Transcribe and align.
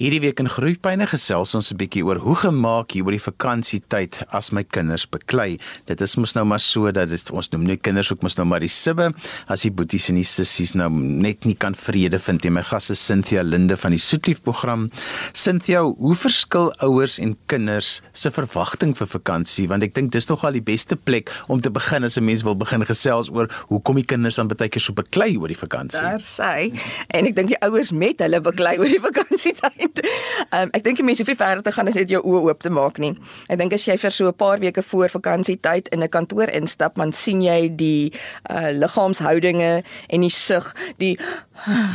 Hierdie 0.00 0.22
week 0.24 0.38
in 0.40 0.48
Groepyne 0.48 1.04
gesels 1.04 1.50
ons 1.52 1.66
'n 1.68 1.76
bietjie 1.76 2.00
oor 2.00 2.16
hoe 2.24 2.34
gemaak 2.34 2.92
hier 2.96 3.04
oor 3.04 3.12
die 3.12 3.20
vakansietyd 3.20 4.24
as 4.32 4.48
my 4.50 4.62
kinders 4.64 5.04
beklei. 5.04 5.58
Dit 5.84 6.00
is 6.00 6.16
mos 6.16 6.32
nou 6.32 6.44
maar 6.46 6.58
so 6.58 6.90
dat 6.90 7.10
dit 7.10 7.30
ons 7.30 7.50
noem 7.52 7.66
nie 7.66 7.76
kinders 7.76 8.10
ook 8.10 8.22
mos 8.22 8.36
nou 8.38 8.46
maar 8.46 8.60
die 8.60 8.68
sibbe 8.68 9.12
as 9.46 9.60
die 9.60 9.70
boeties 9.70 10.08
en 10.08 10.14
die 10.14 10.24
sissies 10.24 10.72
nou 10.72 10.88
net 10.88 11.44
nie 11.44 11.54
kan 11.54 11.74
vrede 11.74 12.18
vind 12.18 12.44
nie. 12.44 12.50
My 12.50 12.62
gas 12.62 12.88
is 12.88 13.04
Cynthia 13.04 13.42
Linde 13.42 13.76
van 13.76 13.90
die 13.90 13.98
Soetlief 13.98 14.40
program. 14.40 14.90
Cynthia, 15.34 15.82
hoe 15.82 16.14
verskil 16.16 16.72
ouers 16.80 17.18
en 17.18 17.36
kinders 17.46 18.00
se 18.14 18.30
verwagting 18.30 18.96
vir 18.96 19.06
vakansie? 19.06 19.68
Want 19.68 19.82
ek 19.82 19.94
dink 19.94 20.12
dis 20.12 20.28
nog 20.28 20.44
al 20.44 20.52
die 20.52 20.64
beste 20.64 20.96
plek 20.96 21.28
om 21.48 21.60
te 21.60 21.70
begin 21.70 22.04
as 22.04 22.16
'n 22.16 22.24
mens 22.24 22.42
wil 22.42 22.56
begin 22.56 22.86
gesels 22.86 23.28
oor 23.28 23.50
hoe 23.68 23.82
kom 23.82 23.96
die 23.96 24.04
kinders 24.06 24.36
dan 24.36 24.48
baie 24.48 24.70
keer 24.70 24.80
so 24.80 24.94
beklei 24.94 25.36
oor 25.36 25.48
die 25.48 25.60
vakansie. 25.60 26.00
Daar 26.00 26.24
sê 26.24 26.72
en 27.10 27.26
ek 27.26 27.36
dink 27.36 27.48
die 27.48 27.60
ouers 27.60 27.92
met 27.92 28.18
hulle 28.18 28.40
beklei 28.40 28.78
oor 28.78 28.88
die 28.88 28.98
vakansietyd 28.98 29.89
net. 29.90 30.06
Um, 30.50 30.70
ek 30.74 30.84
dink 30.84 30.98
die 31.00 31.04
mense 31.06 31.22
hoef 31.22 31.30
nie 31.30 31.38
verder 31.38 31.62
te 31.62 31.72
gaan 31.74 31.88
as 31.88 31.94
net 31.98 32.10
jou 32.10 32.20
oë 32.22 32.42
oop 32.48 32.62
te 32.62 32.70
maak 32.70 32.98
nie. 32.98 33.12
Ek 33.48 33.58
dink 33.60 33.74
as 33.76 33.86
jy 33.86 33.96
vir 33.98 34.10
so 34.10 34.28
'n 34.28 34.34
paar 34.34 34.58
weke 34.58 34.82
voor 34.82 35.08
vakansietyd 35.08 35.88
in 35.88 36.02
'n 36.02 36.08
kantoor 36.08 36.48
instap, 36.48 36.96
dan 36.96 37.12
sien 37.12 37.42
jy 37.42 37.68
die 37.68 38.12
uh, 38.50 38.70
liggaamshoudinge 38.72 39.82
en 40.08 40.20
die 40.20 40.30
sug, 40.30 40.74
die 40.98 41.18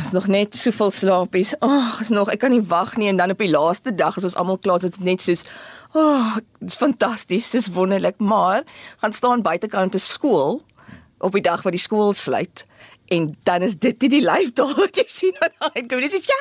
is 0.02 0.12
nog 0.12 0.26
net 0.26 0.54
soveel 0.54 0.90
slaapies. 0.90 1.54
Ag, 1.60 1.70
oh, 1.94 2.00
is 2.00 2.08
nog, 2.08 2.30
ek 2.30 2.38
kan 2.40 2.50
nie 2.50 2.62
wag 2.62 2.96
nie 2.96 3.08
en 3.08 3.16
dan 3.16 3.30
op 3.30 3.38
die 3.38 3.50
laaste 3.50 3.94
dag 3.94 4.16
as 4.16 4.24
ons 4.24 4.36
almal 4.36 4.58
klaar 4.58 4.76
is, 4.76 4.90
dit 4.90 5.00
net 5.00 5.20
soos 5.20 5.44
Ag, 5.94 6.02
oh, 6.02 6.34
dit 6.60 6.68
is 6.68 6.76
fantasties, 6.76 7.50
dit 7.50 7.60
is 7.60 7.72
wonderlik, 7.72 8.18
maar 8.18 8.64
gaan 9.00 9.12
staan 9.12 9.42
buitekant 9.42 9.92
te 9.92 9.98
skool 9.98 10.62
op 11.18 11.32
die 11.32 11.42
dag 11.42 11.62
wat 11.62 11.72
die 11.72 11.80
skool 11.80 12.12
sluit 12.12 12.66
en 13.08 13.36
dan 13.42 13.62
is 13.62 13.78
dit 13.78 14.00
nie 14.00 14.08
die 14.08 14.24
lyf 14.24 14.52
daar 14.52 14.74
wat 14.74 14.96
jy 14.96 15.04
sien 15.06 15.36
wat 15.40 15.54
daai 15.58 15.86
kom 15.86 16.00
dis 16.00 16.26
ja 16.26 16.38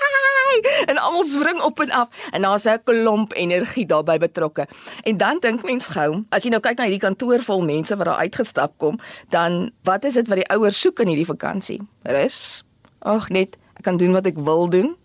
en 0.86 0.98
almal 0.98 1.26
spring 1.26 1.62
op 1.62 1.80
en 1.80 1.92
af. 1.92 2.10
En 2.32 2.42
daar's 2.42 2.64
'n 2.64 2.80
klomp 2.84 3.34
energie 3.34 3.86
daarbey 3.86 4.18
betrokke. 4.18 4.68
En 5.04 5.18
dan 5.18 5.38
dink 5.40 5.64
mens 5.64 5.88
gou 5.88 6.24
as 6.30 6.44
jy 6.44 6.50
nou 6.50 6.60
kyk 6.60 6.78
na 6.78 6.84
hierdie 6.84 7.08
kantoor 7.08 7.40
vol 7.44 7.62
mense 7.62 7.96
wat 7.96 8.06
daar 8.06 8.18
uitgestap 8.18 8.78
kom 8.78 9.00
dan 9.30 9.72
wat 9.84 10.04
is 10.06 10.14
dit 10.14 10.28
wat 10.28 10.38
die 10.38 10.50
ouers 10.50 10.80
soek 10.80 11.00
in 11.00 11.08
hierdie 11.08 11.26
vakansie? 11.26 11.82
Rus. 12.04 12.64
Ag 13.00 13.30
net 13.30 13.58
ek 13.78 13.84
kan 13.84 13.98
doen 13.98 14.12
wat 14.12 14.26
ek 14.26 14.38
wil 14.38 14.70
doen. 14.70 14.96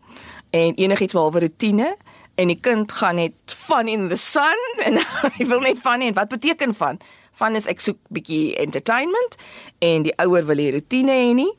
En 0.50 0.74
enigiets 0.74 1.12
behalwe 1.12 1.40
rotine 1.40 1.96
en 2.34 2.46
die 2.46 2.60
kind 2.60 2.92
gaan 2.92 3.14
net 3.14 3.32
fun 3.46 3.88
in 3.88 4.08
the 4.08 4.16
sun. 4.16 4.58
En 4.86 4.96
hy 5.38 5.46
wil 5.46 5.60
net 5.60 5.78
fun 5.78 6.00
en 6.00 6.14
wat 6.14 6.28
beteken 6.28 6.74
fun 6.74 7.00
van 7.32 7.56
is 7.56 7.66
ek 7.66 7.80
soek 7.80 7.98
bietjie 8.08 8.56
entertainment 8.56 9.36
en 9.78 10.02
die 10.02 10.14
ouer 10.18 10.44
wil 10.46 10.56
hê 10.56 10.72
rotine 10.72 11.12
hê 11.12 11.32
nie 11.34 11.52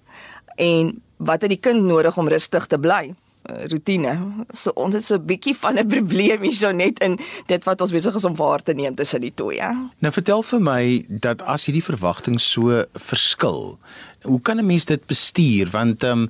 en 0.58 1.02
wat 1.18 1.42
het 1.42 1.54
die 1.54 1.62
kind 1.62 1.86
nodig 1.86 2.18
om 2.18 2.30
rustig 2.30 2.68
te 2.68 2.80
bly? 2.82 3.14
Uh, 3.42 3.66
rotine. 3.72 4.12
So 4.54 4.70
ons 4.78 4.94
het 4.94 5.04
so 5.04 5.16
'n 5.18 5.26
bietjie 5.26 5.56
van 5.58 5.78
'n 5.78 5.88
probleem 5.96 6.42
hierso 6.42 6.72
net 6.72 7.00
in 7.00 7.18
dit 7.48 7.64
wat 7.64 7.82
ons 7.82 7.92
besig 7.92 8.16
is 8.16 8.26
om 8.26 8.36
waar 8.36 8.62
te 8.62 8.74
neem 8.74 8.96
tussen 8.96 9.22
die 9.22 9.34
twee. 9.34 9.90
Nou 10.00 10.14
vertel 10.14 10.44
vir 10.44 10.62
my 10.62 11.06
dat 11.10 11.42
as 11.42 11.66
hierdie 11.66 11.84
verwagtinge 11.84 12.40
so 12.40 12.84
verskil, 12.94 13.80
hoe 14.22 14.42
kan 14.42 14.58
'n 14.58 14.66
mens 14.66 14.86
dit 14.86 15.06
bestuur 15.06 15.70
want 15.70 16.04
ehm 16.04 16.12
um, 16.12 16.28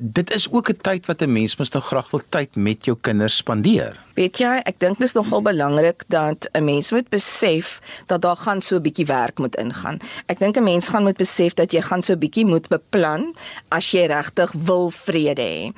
dit 0.00 0.34
is 0.34 0.52
ook 0.52 0.68
'n 0.68 0.76
tyd 0.80 1.06
wat 1.06 1.22
'n 1.22 1.32
mens 1.32 1.56
mos 1.56 1.70
nou 1.70 1.84
graag 1.84 2.10
wil 2.10 2.22
tyd 2.28 2.56
met 2.56 2.84
jou 2.84 2.96
kinders 3.00 3.36
spandeer. 3.36 4.00
Weet 4.14 4.38
jy, 4.38 4.60
ek 4.64 4.78
dink 4.78 4.98
dit 4.98 5.06
is 5.06 5.12
nogal 5.12 5.42
belangrik 5.42 6.04
dat 6.08 6.48
'n 6.52 6.64
mens 6.64 6.90
moet 6.90 7.08
besef 7.08 7.80
dat 8.06 8.20
daar 8.20 8.36
gaan 8.36 8.60
so 8.60 8.76
'n 8.76 8.82
bietjie 8.82 9.06
werk 9.06 9.38
moet 9.38 9.56
ingaan. 9.56 9.98
Ek 10.26 10.38
dink 10.38 10.56
'n 10.56 10.62
mens 10.62 10.88
gaan 10.88 11.02
moet 11.02 11.16
besef 11.16 11.54
dat 11.54 11.72
jy 11.72 11.82
gaan 11.82 12.02
so 12.02 12.12
'n 12.12 12.18
bietjie 12.18 12.46
moet 12.46 12.68
beplan 12.68 13.34
as 13.68 13.90
jy 13.90 14.06
regtig 14.06 14.52
wil 14.52 14.90
vrede 14.90 15.42
hê. 15.42 15.72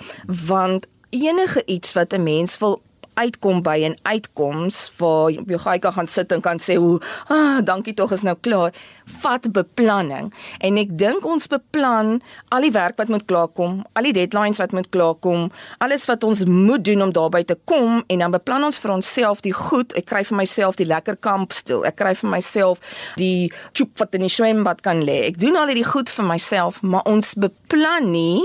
Want 0.47 0.87
enige 1.11 1.63
iets 1.67 1.93
wat 1.93 2.13
'n 2.13 2.23
mens 2.23 2.59
wil 2.59 2.83
uitkom 3.15 3.63
by 3.63 3.79
'n 3.89 3.97
uitkoms 4.03 4.93
waar 4.99 5.31
jy 5.31 5.59
gaan 5.59 5.93
gaan 5.93 6.07
sit 6.07 6.33
en 6.33 6.41
kan 6.41 6.59
sê 6.59 6.77
hoe 6.77 7.01
ah 7.29 7.59
dankie 7.65 7.95
tog 7.95 8.13
is 8.13 8.23
nou 8.23 8.37
klaar. 8.41 8.73
Vat 9.05 9.53
beplanning. 9.53 10.33
En 10.59 10.77
ek 10.77 10.99
dink 10.99 11.25
ons 11.25 11.47
beplan 11.47 12.21
al 12.49 12.61
die 12.61 12.73
werk 12.73 12.97
wat 12.97 13.09
moet 13.09 13.25
klaarkom 13.25 13.85
al 13.93 14.03
die 14.03 14.13
deadlines 14.13 14.59
wat 14.59 14.73
moet 14.73 14.89
klaarkom 14.89 15.51
alles 15.79 16.05
wat 16.05 16.25
ons 16.25 16.45
moet 16.45 16.85
doen 16.85 17.03
om 17.03 17.13
daarby 17.13 17.43
te 17.45 17.59
kom 17.65 18.03
en 18.07 18.19
dan 18.19 18.31
beplan 18.31 18.65
ons 18.65 18.79
vir 18.79 18.91
onsself 18.91 19.41
die 19.41 19.53
goed. 19.53 19.93
Ek 19.93 20.05
kry 20.05 20.25
vir 20.25 20.37
myself 20.37 20.77
die 20.77 20.87
lekker 20.87 21.17
kampstoel. 21.17 21.85
Ek 21.85 21.97
kry 21.97 22.15
vir 22.15 22.31
myself 22.31 22.79
die 23.17 23.53
choop 23.73 23.99
wat 23.99 24.15
in 24.15 24.21
die 24.21 24.33
swembad 24.33 24.81
kan 24.81 25.03
lê. 25.05 25.25
Ek 25.29 25.39
doen 25.41 25.57
al 25.57 25.67
hierdie 25.73 25.87
goed 25.89 26.11
vir 26.11 26.25
myself 26.25 26.83
maar 26.83 27.03
ons 27.11 27.35
beplan 27.35 28.11
nie 28.11 28.43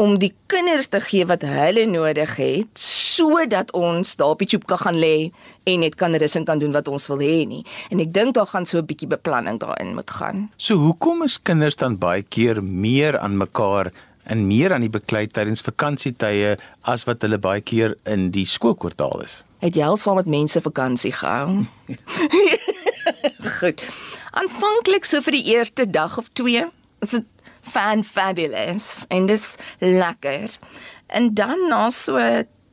om 0.00 0.18
die 0.18 0.32
kinders 0.50 0.88
te 0.92 1.00
gee 1.04 1.26
wat 1.28 1.44
hulle 1.46 1.84
nodig 1.86 2.36
het 2.40 2.82
sodat 2.82 3.72
ons 3.76 4.14
daar 4.16 4.34
op 4.34 4.40
die 4.42 4.48
tjoep 4.48 4.64
kan 4.70 4.80
gaan 4.80 4.98
lê 4.98 5.30
en 5.68 5.82
net 5.84 5.98
kan 6.00 6.14
rus 6.16 6.36
en 6.38 6.46
kan 6.48 6.58
doen 6.62 6.72
wat 6.72 6.88
ons 6.88 7.06
wil 7.12 7.20
hê 7.20 7.42
nie. 7.46 7.60
En 7.92 8.00
ek 8.00 8.12
dink 8.14 8.34
daar 8.34 8.48
gaan 8.48 8.66
so 8.66 8.78
'n 8.78 8.86
bietjie 8.86 9.08
beplanning 9.08 9.60
daarin 9.60 9.94
moet 9.94 10.10
gaan. 10.10 10.50
So 10.56 10.76
hoekom 10.76 11.22
is 11.22 11.42
kinders 11.42 11.76
dan 11.76 11.98
baie 11.98 12.22
keer 12.22 12.62
meer 12.62 13.18
aan 13.18 13.36
mekaar 13.36 13.92
en 14.24 14.46
meer 14.46 14.72
aan 14.72 14.80
die 14.80 14.90
beklei 14.90 15.26
tydens 15.26 15.60
vakansietye 15.60 16.56
as 16.82 17.04
wat 17.04 17.22
hulle 17.22 17.38
baie 17.38 17.60
keer 17.60 17.96
in 18.04 18.30
die 18.30 18.46
skoolkwartaal 18.46 19.22
is? 19.22 19.44
Het 19.58 19.76
jy 19.76 19.84
al 19.84 19.96
saam 19.96 20.16
met 20.16 20.26
mense 20.26 20.60
vakansie 20.60 21.12
gehou? 21.12 21.66
Goed. 23.58 23.84
Aanvanklik 24.30 25.04
so 25.04 25.20
vir 25.20 25.36
die 25.36 25.54
eerste 25.54 25.90
dag 25.90 26.18
of 26.18 26.30
twee, 26.32 26.64
is 27.04 27.10
dit 27.10 27.24
fan 27.62 28.04
fabulous 28.04 29.06
en 29.08 29.26
dis 29.26 29.56
lekker. 29.78 30.58
En 31.06 31.34
dan 31.34 31.68
na 31.68 31.90
so 31.90 32.18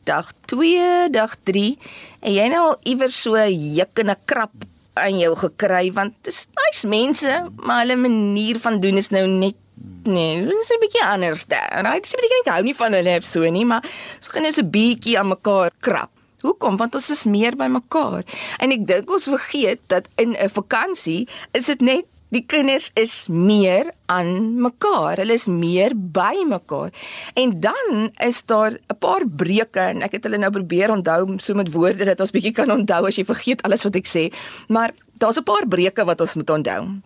dag 0.03 0.31
2, 0.45 1.09
dag 1.13 1.35
3, 1.45 1.77
en 2.25 2.33
jy 2.33 2.50
nou 2.50 2.75
iewers 2.89 3.22
so 3.22 3.38
juk 3.45 4.01
en 4.01 4.09
'n 4.09 4.25
krap 4.25 4.53
aan 5.00 5.19
jou 5.19 5.35
gekry 5.35 5.91
want 5.94 6.13
dit 6.23 6.33
is 6.33 6.47
nice 6.59 6.88
mense, 6.88 7.33
maar 7.55 7.85
hulle 7.85 7.95
manier 7.95 8.59
van 8.59 8.79
doen 8.79 8.97
is 8.97 9.09
nou 9.09 9.27
net 9.27 9.55
nee, 10.03 10.45
dit 10.45 10.63
is 10.63 10.72
'n 10.73 10.79
bietjie 10.79 11.06
anders 11.06 11.45
daar. 11.45 11.81
Right? 11.83 12.03
Dis 12.03 12.13
'n 12.13 12.21
bietjie 12.21 12.41
ek 12.45 12.53
hou 12.53 12.63
nie 12.63 12.75
van 12.75 12.94
hulle 12.94 13.21
so 13.21 13.50
nie, 13.50 13.66
maar 13.66 13.83
ons 13.83 14.25
begin 14.25 14.41
net 14.41 14.53
so 14.53 14.61
'n 14.61 14.69
bietjie 14.69 15.19
aan 15.19 15.27
mekaar 15.27 15.71
krap. 15.79 16.09
Hoekom? 16.41 16.77
Want 16.77 16.95
ons 16.95 17.09
is 17.09 17.25
meer 17.25 17.56
by 17.56 17.67
mekaar. 17.67 18.23
En 18.59 18.71
ek 18.71 18.88
dink 18.88 19.11
ons 19.11 19.27
vergeet 19.27 19.79
dat 19.88 20.07
in 20.16 20.35
'n 20.35 20.50
vakansie 20.50 21.27
is 21.51 21.66
dit 21.66 21.81
net 21.81 22.06
Die 22.29 22.44
kinders 22.45 22.91
is 22.94 23.25
meer 23.28 23.90
aan 24.06 24.59
mekaar. 24.62 25.17
Hulle 25.17 25.34
is 25.34 25.47
meer 25.50 25.95
by 25.97 26.44
mekaar. 26.45 26.94
En 27.34 27.56
dan 27.59 28.12
is 28.22 28.44
daar 28.45 28.78
'n 28.78 28.97
paar 29.00 29.25
breuke 29.25 29.79
en 29.79 30.01
ek 30.01 30.12
het 30.12 30.23
hulle 30.23 30.38
nou 30.38 30.51
probeer 30.51 30.91
onthou 30.91 31.39
so 31.39 31.53
met 31.53 31.72
woorde 31.72 32.06
dat 32.06 32.19
ons 32.19 32.31
bietjie 32.31 32.53
kan 32.53 32.72
onthou 32.72 33.07
as 33.07 33.16
jy 33.16 33.25
vergeet 33.25 33.62
alles 33.62 33.84
wat 33.84 33.95
ek 33.95 34.07
sê. 34.07 34.34
Maar 34.68 34.94
daar's 35.18 35.38
'n 35.38 35.44
paar 35.44 35.68
breuke 35.68 36.06
wat 36.06 36.22
ons 36.22 36.34
moet 36.35 36.50
onthou. 36.50 37.01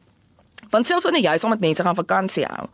Want 0.69 0.85
selfs 0.85 1.03
wanneer 1.03 1.31
jy 1.31 1.37
saam 1.37 1.49
met 1.49 1.59
mense 1.59 1.83
gaan 1.83 1.95
vakansie 1.95 2.45
hou, 2.45 2.67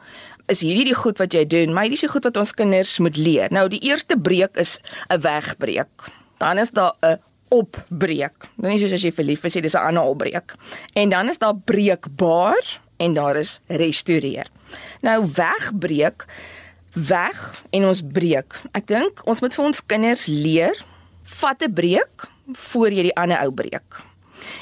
is 0.48 0.62
hierdie 0.62 0.86
die 0.86 0.96
goed 0.96 1.18
wat 1.18 1.34
jy 1.34 1.46
doen, 1.46 1.74
maar 1.74 1.84
hierdie 1.84 2.00
is 2.00 2.08
die 2.08 2.14
goed 2.16 2.24
wat 2.24 2.38
ons 2.38 2.54
kinders 2.54 3.00
moet 3.00 3.18
leer. 3.18 3.48
Nou 3.52 3.68
die 3.68 3.80
eerste 3.80 4.18
breuk 4.18 4.58
is 4.58 4.80
'n 5.10 5.22
wegbreek. 5.22 6.12
Dan 6.38 6.58
is 6.58 6.72
daar 6.72 6.94
'n 7.02 7.20
opbreek. 7.50 8.50
Dan 8.56 8.72
is 8.72 8.82
soos 8.82 8.94
as 8.94 9.04
jy 9.04 9.12
verlief 9.12 9.44
is, 9.44 9.54
dis 9.54 9.74
'n 9.74 9.88
ander 9.88 10.04
opbreek. 10.04 10.56
En 10.94 11.10
dan 11.10 11.30
is 11.30 11.38
daar 11.38 11.56
breekbaar 11.56 12.82
en 12.98 13.14
daar 13.14 13.36
is 13.36 13.60
restoreer. 13.68 14.48
Nou 15.02 15.26
wegbreek 15.34 16.26
weg 16.94 17.64
en 17.70 17.86
ons 17.86 18.02
breek. 18.12 18.62
Ek 18.72 18.88
dink 18.88 19.22
ons 19.26 19.40
moet 19.40 19.54
vir 19.54 19.66
ons 19.66 19.86
kinders 19.86 20.26
leer 20.26 20.86
vat 21.24 21.62
'n 21.64 21.74
breek 21.74 22.28
voor 22.54 22.92
jy 22.92 23.02
die 23.02 23.16
ander 23.16 23.40
ou 23.46 23.52
breek. 23.52 24.08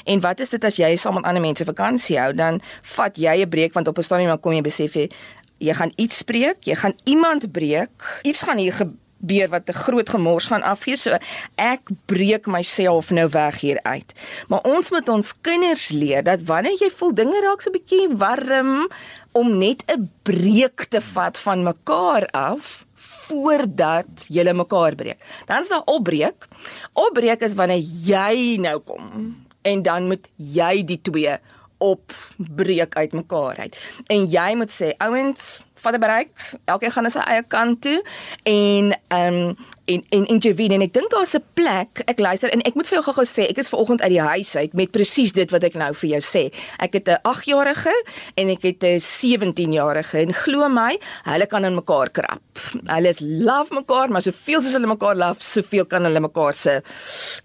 En 0.04 0.20
wat 0.20 0.40
is 0.40 0.48
dit 0.48 0.64
as 0.64 0.76
jy 0.76 0.96
saam 0.96 1.14
met 1.14 1.24
ander 1.24 1.42
mense 1.42 1.64
vakansie 1.64 2.18
hou, 2.18 2.32
dan 2.32 2.60
vat 2.82 3.16
jy 3.16 3.42
'n 3.42 3.48
breek 3.48 3.72
want 3.74 3.88
op 3.88 3.98
'n 3.98 4.02
stadium 4.02 4.40
kom 4.40 4.52
jy 4.52 4.60
besef 4.60 4.94
jy, 4.94 5.10
jy 5.58 5.74
gaan 5.74 5.92
iets 5.96 6.22
breek, 6.22 6.64
jy 6.64 6.74
gaan 6.74 6.94
iemand 7.04 7.52
breek, 7.52 8.20
iets 8.22 8.42
gaan 8.42 8.58
hier 8.58 8.72
gebeur 8.72 9.07
beer 9.18 9.48
wat 9.48 9.68
'n 9.68 9.72
groot 9.72 10.08
gemors 10.08 10.46
gaan 10.46 10.62
afgee. 10.62 10.96
So 10.96 11.16
ek 11.54 11.80
breek 12.06 12.46
myself 12.46 13.10
nou 13.10 13.28
weg 13.28 13.60
hier 13.60 13.80
uit. 13.82 14.14
Maar 14.48 14.62
ons 14.62 14.90
moet 14.90 15.08
ons 15.08 15.34
kinders 15.40 15.88
leer 15.88 16.22
dat 16.22 16.42
wanneer 16.42 16.76
jy 16.78 16.90
voel 16.90 17.14
dinge 17.14 17.40
raak 17.40 17.60
so 17.60 17.70
'n 17.70 17.78
bietjie 17.78 18.16
warm 18.16 18.88
om 19.32 19.58
net 19.58 19.82
'n 19.86 20.10
breek 20.22 20.84
te 20.88 21.00
vat 21.00 21.38
van 21.38 21.62
mekaar 21.62 22.26
af 22.30 22.86
voordat 22.94 24.26
jy 24.28 24.52
mekaar 24.52 24.94
breek. 24.94 25.20
Dan 25.46 25.60
is 25.60 25.68
daar 25.68 25.84
opbreek. 25.84 26.48
Opbreek 26.92 27.40
is 27.40 27.54
wanneer 27.54 27.82
jy 28.04 28.56
nou 28.60 28.78
kom 28.78 29.36
en 29.62 29.82
dan 29.82 30.06
moet 30.06 30.28
jy 30.36 30.84
die 30.84 31.00
twee 31.02 31.38
op 31.78 32.12
breek 32.36 32.94
uit 32.94 33.12
mekaar 33.12 33.56
uit. 33.56 33.76
En 34.06 34.26
jy 34.26 34.54
moet 34.58 34.72
sê, 34.74 34.90
ouens, 34.98 35.62
vat 35.80 35.94
'n 35.94 36.00
bereik. 36.00 36.30
Elkeen 36.64 36.90
gaan 36.90 37.02
na 37.02 37.10
sy 37.10 37.24
eie 37.26 37.42
kant 37.42 37.82
toe 37.82 38.02
en 38.42 38.94
ehm 39.08 39.34
um, 39.34 39.56
en 39.88 40.04
en 40.08 40.26
en 40.26 40.38
Javine 40.38 40.74
en 40.74 40.84
ek 40.84 40.92
dink 40.92 41.10
daar's 41.10 41.34
'n 41.34 41.44
plek. 41.54 42.02
Ek 42.04 42.18
luister 42.18 42.50
en 42.50 42.60
ek 42.62 42.74
moet 42.74 42.86
vir 42.86 42.96
jou 42.98 43.04
gou-gou 43.04 43.26
sê, 43.26 43.48
ek 43.48 43.58
is 43.58 43.68
ver 43.68 43.78
oggend 43.78 44.02
uit 44.02 44.10
die 44.10 44.20
huis 44.20 44.56
uit 44.56 44.72
met 44.72 44.90
presies 44.90 45.32
dit 45.32 45.50
wat 45.50 45.64
ek 45.64 45.74
nou 45.74 45.94
vir 45.94 46.10
jou 46.10 46.20
sê. 46.20 46.52
Ek 46.78 46.92
het 46.92 47.08
'n 47.08 47.20
8-jarige 47.22 47.94
en 48.34 48.48
ek 48.48 48.62
het 48.62 48.82
'n 48.82 49.00
17-jarige 49.00 50.18
en 50.18 50.32
glo 50.32 50.68
my, 50.68 50.98
hulle 51.24 51.46
kan 51.46 51.64
in 51.64 51.74
mekaar 51.74 52.10
krap. 52.10 52.42
Hulle 52.86 53.08
is 53.08 53.20
love 53.20 53.74
mekaar, 53.74 54.08
maar 54.10 54.22
soveel 54.22 54.60
soos 54.62 54.72
hulle 54.72 54.86
mekaar 54.86 55.16
love, 55.16 55.42
soveel 55.42 55.86
kan 55.86 56.04
hulle 56.04 56.20
mekaar 56.20 56.54
se 56.54 56.82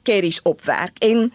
carries 0.03 0.41
opwerk. 0.41 0.97
En 0.99 1.31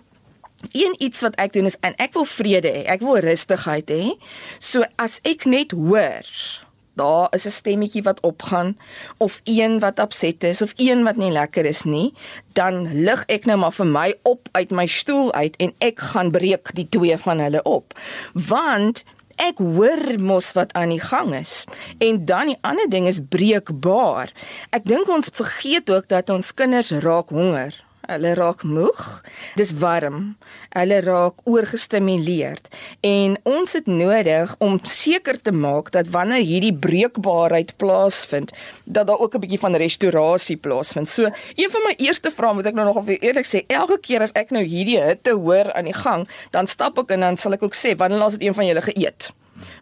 Een 0.73 0.95
iets 0.99 1.21
wat 1.21 1.35
ek 1.35 1.53
doen 1.53 1.65
is 1.65 1.77
en 1.81 1.95
ek 1.97 2.13
wil 2.13 2.25
vrede 2.25 2.69
hê. 2.69 2.83
Ek 2.91 3.01
wil 3.01 3.21
rustigheid 3.23 3.91
hê. 3.91 4.19
So 4.59 4.83
as 4.97 5.21
ek 5.23 5.45
net 5.45 5.71
hoor 5.71 6.27
daar 6.99 7.29
is 7.37 7.47
'n 7.47 7.51
stemmetjie 7.51 8.03
wat 8.03 8.21
opgaan 8.21 8.77
of 9.17 9.41
een 9.45 9.79
wat 9.79 10.01
opset 10.01 10.45
is 10.45 10.63
of 10.63 10.73
een 10.77 11.05
wat 11.05 11.17
nie 11.17 11.31
lekker 11.31 11.65
is 11.65 11.83
nie, 11.83 12.15
dan 12.53 13.05
lig 13.05 13.25
ek 13.27 13.47
nou 13.47 13.59
maar 13.59 13.73
vir 13.73 13.87
my 13.87 14.15
op 14.23 14.49
uit 14.53 14.71
my 14.71 14.87
stoel 14.87 15.33
uit 15.33 15.57
en 15.57 15.73
ek 15.79 16.01
gaan 16.01 16.31
breek 16.31 16.75
die 16.75 16.89
twee 16.89 17.19
van 17.19 17.39
hulle 17.39 17.63
op. 17.63 17.95
Want 18.33 19.05
ek 19.39 19.59
hoor 19.63 20.19
mos 20.19 20.53
wat 20.53 20.73
aan 20.73 20.89
die 20.89 21.03
gang 21.03 21.35
is. 21.35 21.65
En 21.99 22.25
dan 22.25 22.47
die 22.53 22.59
ander 22.61 22.89
ding 22.91 23.07
is 23.07 23.21
breekbaar. 23.23 24.33
Ek 24.71 24.85
dink 24.85 25.09
ons 25.09 25.31
vergeet 25.33 25.91
ook 25.91 26.09
dat 26.09 26.31
ons 26.31 26.55
kinders 26.55 26.91
raak 26.91 27.31
honger. 27.31 27.88
Hulle 28.09 28.31
raak 28.39 28.63
moeg. 28.65 29.01
Dis 29.61 29.75
warm. 29.77 30.39
Hulle 30.73 31.01
raak 31.05 31.43
oorgestimuleerd 31.45 32.71
en 33.05 33.35
ons 33.49 33.75
het 33.77 33.87
nodig 33.87 34.55
om 34.65 34.79
seker 34.83 35.37
te 35.41 35.53
maak 35.53 35.91
dat 35.93 36.09
wanneer 36.15 36.41
hierdie 36.41 36.73
breekbaarheid 36.73 37.75
plaasvind, 37.77 38.55
dat 38.85 39.07
daar 39.11 39.21
ook 39.21 39.35
'n 39.35 39.41
bietjie 39.41 39.59
van 39.59 39.77
restaurasie 39.77 40.57
plaasvind. 40.57 41.09
So, 41.09 41.25
een 41.55 41.71
van 41.71 41.83
my 41.85 41.95
eerste 41.97 42.31
vrae 42.31 42.55
moet 42.55 42.67
ek 42.67 42.75
nou 42.75 42.87
nogal 42.87 43.05
vir 43.05 43.19
eerlik 43.21 43.47
sê, 43.47 43.67
elke 43.67 43.99
keer 44.01 44.23
as 44.23 44.33
ek 44.33 44.51
nou 44.51 44.65
hierdie 44.65 45.01
hitte 45.01 45.31
hoor 45.31 45.73
aan 45.73 45.85
die 45.85 46.01
gang, 46.05 46.29
dan 46.51 46.67
stap 46.67 46.99
ek 46.99 47.11
en 47.11 47.21
dan 47.21 47.37
sal 47.37 47.53
ek 47.53 47.63
ook 47.63 47.75
sê, 47.75 47.97
wanneer 47.97 48.19
laas 48.19 48.33
het 48.33 48.43
een 48.43 48.55
van 48.55 48.67
julle 48.67 48.83
geëet? 48.83 49.33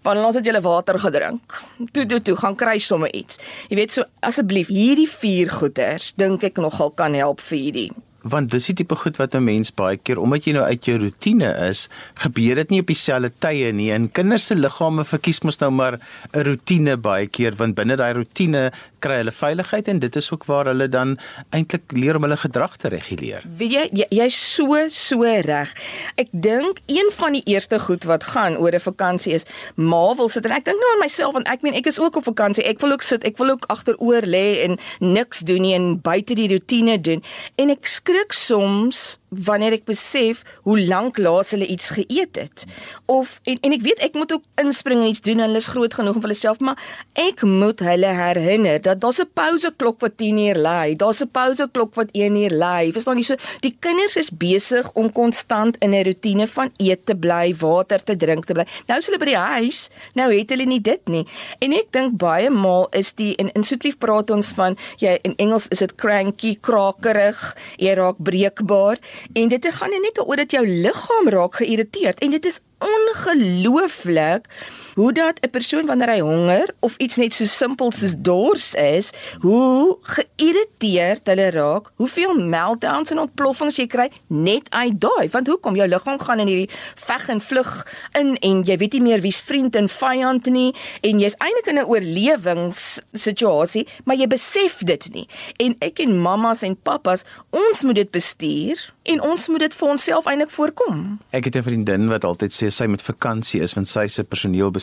Wanneer 0.03 0.25
laas 0.25 0.35
het 0.35 0.45
julle 0.45 0.61
water 0.61 0.99
gedrink? 0.99 1.63
Toe 1.93 2.07
toe 2.07 2.23
toe, 2.23 2.37
gaan 2.37 2.57
kry 2.57 2.79
sommer 2.79 3.15
iets. 3.15 3.39
Jy 3.69 3.77
weet 3.77 3.93
so 3.93 4.03
asseblief, 4.21 4.69
hierdie 4.69 5.11
vier 5.11 5.51
goeders 5.51 6.13
dink 6.17 6.43
ek 6.43 6.57
nogal 6.57 6.91
kan 6.91 7.15
help 7.15 7.41
vir 7.41 7.59
hierdie 7.59 7.93
want 8.27 8.51
dis 8.51 8.67
die 8.71 8.77
tipe 8.83 8.97
goed 8.99 9.19
wat 9.21 9.35
'n 9.35 9.45
mens 9.45 9.71
baie 9.71 9.97
keer 9.97 10.19
omdat 10.19 10.47
jy 10.47 10.53
nou 10.53 10.65
uit 10.65 10.85
jou 10.85 10.99
rotine 10.99 11.51
is, 11.69 11.89
gebeur 12.15 12.55
dit 12.57 12.71
nie 12.71 12.81
op 12.81 12.87
dieselfde 12.87 13.33
tye 13.39 13.73
nie. 13.73 13.93
En 13.93 14.11
kinders 14.11 14.47
se 14.47 14.55
liggame 14.55 15.05
verkies 15.05 15.43
mos 15.43 15.59
nou 15.61 15.71
maar 15.71 15.99
'n 16.33 16.45
rotine 16.45 16.97
baie 16.97 17.27
keer 17.27 17.55
want 17.57 17.75
binne 17.75 17.97
daai 17.97 18.13
rotine 18.13 18.73
kry 18.99 19.21
hulle 19.23 19.33
veiligheid 19.33 19.89
en 19.89 19.99
dit 19.99 20.17
is 20.17 20.31
ook 20.33 20.45
waar 20.45 20.71
hulle 20.71 20.89
dan 20.89 21.17
eintlik 21.51 21.93
leer 21.93 22.17
om 22.17 22.27
hulle 22.27 22.37
gedrag 22.37 22.77
te 22.77 22.89
reguleer. 22.93 23.45
Weet 23.59 23.73
jy 23.73 23.87
jy's 23.93 24.11
jy 24.19 24.29
so 24.31 24.89
so 24.93 25.23
reg. 25.47 25.73
Ek 26.21 26.29
dink 26.33 26.81
een 26.87 27.11
van 27.19 27.37
die 27.37 27.43
eerste 27.45 27.81
goed 27.81 28.05
wat 28.09 28.25
gaan 28.35 28.57
oor 28.57 28.75
'n 28.75 28.81
vakansie 28.81 29.35
is 29.35 29.45
ma 29.75 30.15
wil 30.15 30.29
sit 30.29 30.45
en 30.45 30.53
ek 30.53 30.65
dink 30.65 30.81
nou 30.81 30.93
aan 30.93 31.05
myself 31.05 31.33
want 31.33 31.49
ek 31.49 31.63
meen 31.63 31.75
ek 31.75 31.87
is 31.87 32.01
ook 32.01 32.17
op 32.17 32.25
vakansie. 32.25 32.65
Ek 32.65 32.81
wil 32.81 32.93
ook 32.93 33.03
sit, 33.03 33.25
ek 33.25 33.37
wil 33.37 33.51
ook 33.51 33.65
agteroor 33.67 34.23
lê 34.23 34.65
en 34.65 34.79
niks 35.01 35.41
doen 35.41 35.63
nie 35.63 35.75
en 35.75 36.01
buite 36.01 36.35
die 36.35 36.49
rotine 36.49 37.01
doen. 37.01 37.23
En 37.57 37.71
ek 37.71 37.87
skrik 37.87 38.33
soms 38.33 39.19
wanneer 39.29 39.73
ek 39.73 39.85
besef 39.89 40.43
hoe 40.67 40.79
lank 40.81 41.19
laas 41.19 41.51
hulle 41.51 41.67
iets 41.67 41.91
geëet 41.97 42.37
het. 42.37 42.65
Of 43.07 43.41
en 43.45 43.59
en 43.61 43.73
ek 43.73 43.83
weet 43.83 44.03
ek 44.07 44.15
moet 44.15 44.33
ook 44.33 44.45
inspring 44.63 45.03
en 45.03 45.09
iets 45.09 45.21
doen 45.21 45.41
en 45.41 45.51
hulle 45.51 45.63
is 45.63 45.71
groot 45.73 45.95
genoeg 45.95 46.15
om 46.15 46.23
vir 46.23 46.31
hulle 46.31 46.39
self, 46.39 46.61
maar 46.61 46.79
ek 47.13 47.43
moet 47.43 47.83
hulle 47.85 48.13
herinner 48.21 48.81
dat 48.83 48.96
daar's 48.99 49.21
'n 49.21 49.31
pauseklok 49.33 50.01
wat 50.01 50.17
10 50.17 50.39
uur 50.39 50.57
lui. 50.57 50.97
Daar's 50.97 51.21
'n 51.23 51.31
pauseklok 51.31 51.95
wat 51.95 52.09
1 52.13 52.37
uur 52.37 52.51
lui. 52.51 52.93
Verstaan 52.93 53.17
jy 53.17 53.23
so? 53.23 53.35
Die 53.61 53.77
kinders 53.81 54.17
is 54.17 54.31
besig 54.31 54.93
om 54.93 55.13
konstant 55.13 55.77
in 55.79 55.95
'n 55.95 56.05
rotine 56.05 56.47
van 56.47 56.71
eet 56.77 57.07
te 57.07 57.15
bly, 57.15 57.55
water 57.59 58.03
te 58.03 58.17
drink 58.17 58.45
te 58.45 58.53
bly. 58.53 58.67
Nou 58.87 58.99
is 58.99 59.07
hulle 59.07 59.19
by 59.19 59.25
die 59.25 59.37
huis. 59.37 59.89
Nou 60.15 60.35
het 60.35 60.51
hulle 60.51 60.65
nie 60.65 60.81
dit 60.81 61.09
nie. 61.09 61.27
En 61.59 61.73
ek 61.73 61.87
dink 61.91 62.17
baie 62.17 62.51
maal 62.51 62.87
is 62.91 63.13
die 63.13 63.35
in 63.35 63.51
in 63.53 63.65
Soetlief 63.65 63.99
praat 63.99 64.31
ons 64.31 64.53
van 64.53 64.77
jy 64.97 65.19
in 65.23 65.35
Engels 65.37 65.69
is 65.69 65.79
dit 65.79 65.95
cranky, 65.95 66.57
krakerig, 66.61 67.57
jy 67.77 67.95
raak 67.95 68.17
breekbaar 68.19 68.99
en 69.35 69.49
dit 69.49 69.67
gaan 69.67 69.91
net 69.91 70.19
oor 70.19 70.37
dat 70.37 70.51
jou 70.51 70.65
liggaam 70.67 71.29
raak 71.29 71.61
geïrriteerd 71.61 72.21
en 72.21 72.31
dit 72.31 72.47
is 72.47 72.61
ongelooflik 72.79 74.49
hoe 74.97 75.13
dat 75.13 75.41
'n 75.41 75.51
persoon 75.51 75.87
wanneer 75.87 76.09
hy 76.09 76.21
honger 76.21 76.75
of 76.81 76.97
iets 76.97 77.17
net 77.17 77.33
so 77.33 77.45
simpel 77.45 77.93
soos 77.93 78.15
dors 78.19 78.75
is, 78.75 79.11
hoe 79.41 79.99
geïrriteerd 80.01 81.27
hulle 81.27 81.51
raak, 81.51 81.93
hoeveel 81.95 82.35
meltdowns 82.35 83.11
en 83.11 83.19
ontploffings 83.19 83.77
jy 83.77 83.87
kry 83.87 84.11
net 84.27 84.71
uit 84.71 85.01
daai. 85.01 85.29
Want 85.31 85.47
hoekom 85.47 85.77
jou 85.77 85.89
liggaam 85.89 86.19
gaan 86.19 86.41
in 86.41 86.47
hierdie 86.47 86.71
veg 86.95 87.29
en 87.29 87.41
vlug 87.41 87.87
in 88.13 88.37
en 88.37 88.63
jy 88.63 88.77
weet 88.77 88.93
nie 88.93 89.03
meer 89.03 89.21
wie's 89.21 89.41
vriend 89.41 89.77
en 89.77 89.89
vyand 89.89 90.47
nie 90.47 90.75
en 91.01 91.21
jy's 91.21 91.37
eintlik 91.39 91.67
in 91.67 91.79
'n 91.79 91.85
oorlewingssituasie, 91.85 93.89
maar 94.05 94.17
jy 94.17 94.27
besef 94.27 94.79
dit 94.79 95.13
nie. 95.13 95.29
En 95.57 95.77
ek 95.79 95.99
en 95.99 96.21
mammas 96.21 96.63
en 96.63 96.77
pappas, 96.77 97.25
ons 97.51 97.83
moet 97.83 97.95
dit 97.95 98.11
bestuur 98.11 98.95
en 99.03 99.21
ons 99.21 99.49
moet 99.49 99.61
dit 99.61 99.75
vir 99.75 99.89
onsself 99.89 100.27
eintlik 100.27 100.51
voorkom. 100.51 101.21
Ek 101.31 101.45
het 101.45 101.57
'n 101.57 101.63
vriendin 101.63 102.09
wat 102.09 102.25
altyd 102.25 102.53
sê 102.53 102.71
sy 102.71 102.87
met 102.87 103.03
vakansie 103.03 103.61
is 103.61 103.75
want 103.75 103.89
sy 103.89 104.07
se 104.07 104.25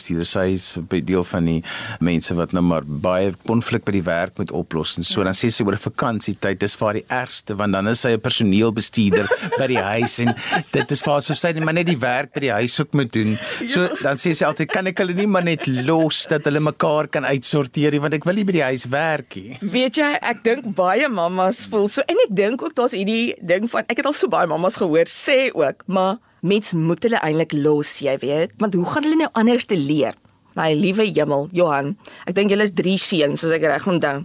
personeelbestuurder 0.04 0.28
sy 0.28 0.54
is 0.54 0.66
by 0.90 1.00
deel 1.04 1.24
van 1.24 1.46
die 1.48 1.60
mense 2.04 2.34
wat 2.36 2.52
nou 2.52 2.62
maar 2.64 2.84
baie 2.84 3.32
konflik 3.46 3.84
by 3.84 3.94
die 3.96 4.04
werk 4.04 4.38
moet 4.38 4.52
oplos 4.52 4.96
en 4.98 5.04
so 5.04 5.20
ja. 5.20 5.28
dan 5.28 5.34
sê 5.34 5.50
sy 5.50 5.64
oor 5.64 5.74
'n 5.74 5.84
vakansietyd 5.84 6.60
dis 6.60 6.76
vir 6.76 7.00
die 7.00 7.06
ergste 7.08 7.56
want 7.56 7.72
dan 7.72 7.88
is 7.88 8.00
sy 8.00 8.14
'n 8.14 8.20
personeelbestuurder 8.20 9.28
by 9.58 9.66
die 9.66 9.80
huis 9.80 10.18
en 10.20 10.34
dit 10.72 10.90
is 10.90 11.02
vir 11.02 11.20
so 11.20 11.34
sy 11.34 11.52
net 11.52 11.64
maar 11.64 11.74
net 11.74 11.86
die 11.86 11.98
werk 11.98 12.32
by 12.34 12.40
die 12.40 12.52
huis 12.52 12.80
ook 12.80 12.92
moet 12.94 13.12
doen. 13.12 13.38
So 13.66 13.82
ja. 13.82 13.88
dan 14.02 14.16
sê 14.16 14.34
sy 14.34 14.44
altyd 14.44 14.70
kan 14.70 14.86
ek 14.86 14.98
hulle 14.98 15.14
nie 15.14 15.26
maar 15.26 15.44
net 15.44 15.66
los 15.66 16.26
dat 16.26 16.44
hulle 16.44 16.60
mekaar 16.60 17.08
kan 17.08 17.24
uitsorteer 17.24 17.92
nie 17.92 18.00
want 18.00 18.14
ek 18.14 18.24
wil 18.24 18.34
nie 18.34 18.44
by 18.44 18.52
die 18.52 18.68
huis 18.70 18.86
werk 18.88 19.36
nie. 19.36 19.58
Weet 19.60 19.96
jy 19.96 20.10
ek 20.20 20.44
dink 20.44 20.68
baie 20.74 21.08
mammas 21.08 21.66
voel 21.70 21.88
so 21.88 22.02
en 22.08 22.20
ek 22.28 22.34
dink 22.34 22.62
ook 22.62 22.74
daar's 22.74 22.96
hierdie 22.96 23.34
ding 23.40 23.68
van 23.70 23.84
ek 23.88 24.02
het 24.02 24.06
al 24.06 24.16
so 24.16 24.28
baie 24.28 24.46
mammas 24.46 24.76
gehoor 24.80 25.08
sê 25.08 25.50
ook, 25.54 25.86
maar 25.86 26.18
mens 26.44 26.74
moet 26.76 27.02
hulle 27.06 27.20
eintlik 27.24 27.54
los, 27.56 27.96
jy 28.04 28.14
weet, 28.20 28.52
want 28.60 28.76
hoe 28.76 28.84
gaan 28.88 29.06
hulle 29.06 29.22
nou 29.22 29.30
anders 29.40 29.66
te 29.70 29.78
leer? 29.80 30.16
My 30.54 30.70
liewe 30.76 31.06
hemel, 31.08 31.48
Johan, 31.56 31.94
ek 32.28 32.36
dink 32.36 32.52
julle 32.52 32.66
is 32.68 32.74
3 32.76 32.98
seuns 33.00 33.42
as 33.46 33.54
ek 33.56 33.64
reg 33.66 33.86
onthou. 33.90 34.18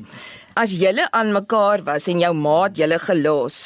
As 0.59 0.75
julle 0.75 1.07
aan 1.15 1.31
mekaar 1.33 1.85
was 1.87 2.09
en 2.11 2.21
jou 2.21 2.33
maat 2.35 2.77
julle 2.77 2.99
gelos, 3.01 3.57